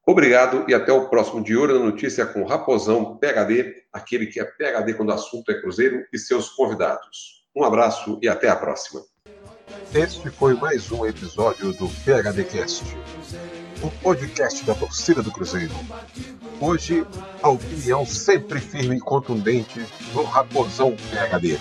Obrigado 0.06 0.65
e 0.70 0.74
até 0.74 0.93
o 0.93 1.10
próximo 1.10 1.43
De 1.43 1.58
Olho 1.58 1.80
na 1.80 1.86
Notícia 1.86 2.26
com 2.26 2.46
Raposão 2.46 3.17
PHD, 3.17 3.84
aquele 3.91 4.28
que 4.28 4.39
é 4.39 4.46
PHD 4.46 4.93
quando 4.93 5.10
o 5.10 5.13
assunto 5.13 5.52
é 5.52 5.60
Cruzeiro, 5.60 6.06
e 6.13 6.17
seus 6.17 6.48
convidados. 6.50 7.46
Um 7.56 7.63
abraço 7.63 8.20
e 8.22 8.30
até 8.30 8.48
a 8.48 8.56
próxima. 8.56 9.02
Este 9.94 10.30
foi 10.30 10.54
mais 10.54 10.92
um 10.92 11.06
episódio 11.06 11.74
do 11.74 11.90
PHDcast, 11.90 12.84
o 13.82 13.90
podcast 14.02 14.64
da 14.66 14.74
torcida 14.74 15.22
do 15.22 15.32
Cruzeiro. 15.32 15.74
Hoje, 16.60 17.06
a 17.42 17.50
opinião 17.50 18.06
sempre 18.06 18.60
firme 18.60 18.98
e 18.98 19.00
contundente 19.00 19.80
do 20.14 20.24
Raposão 20.24 20.96
PHD. 20.96 21.60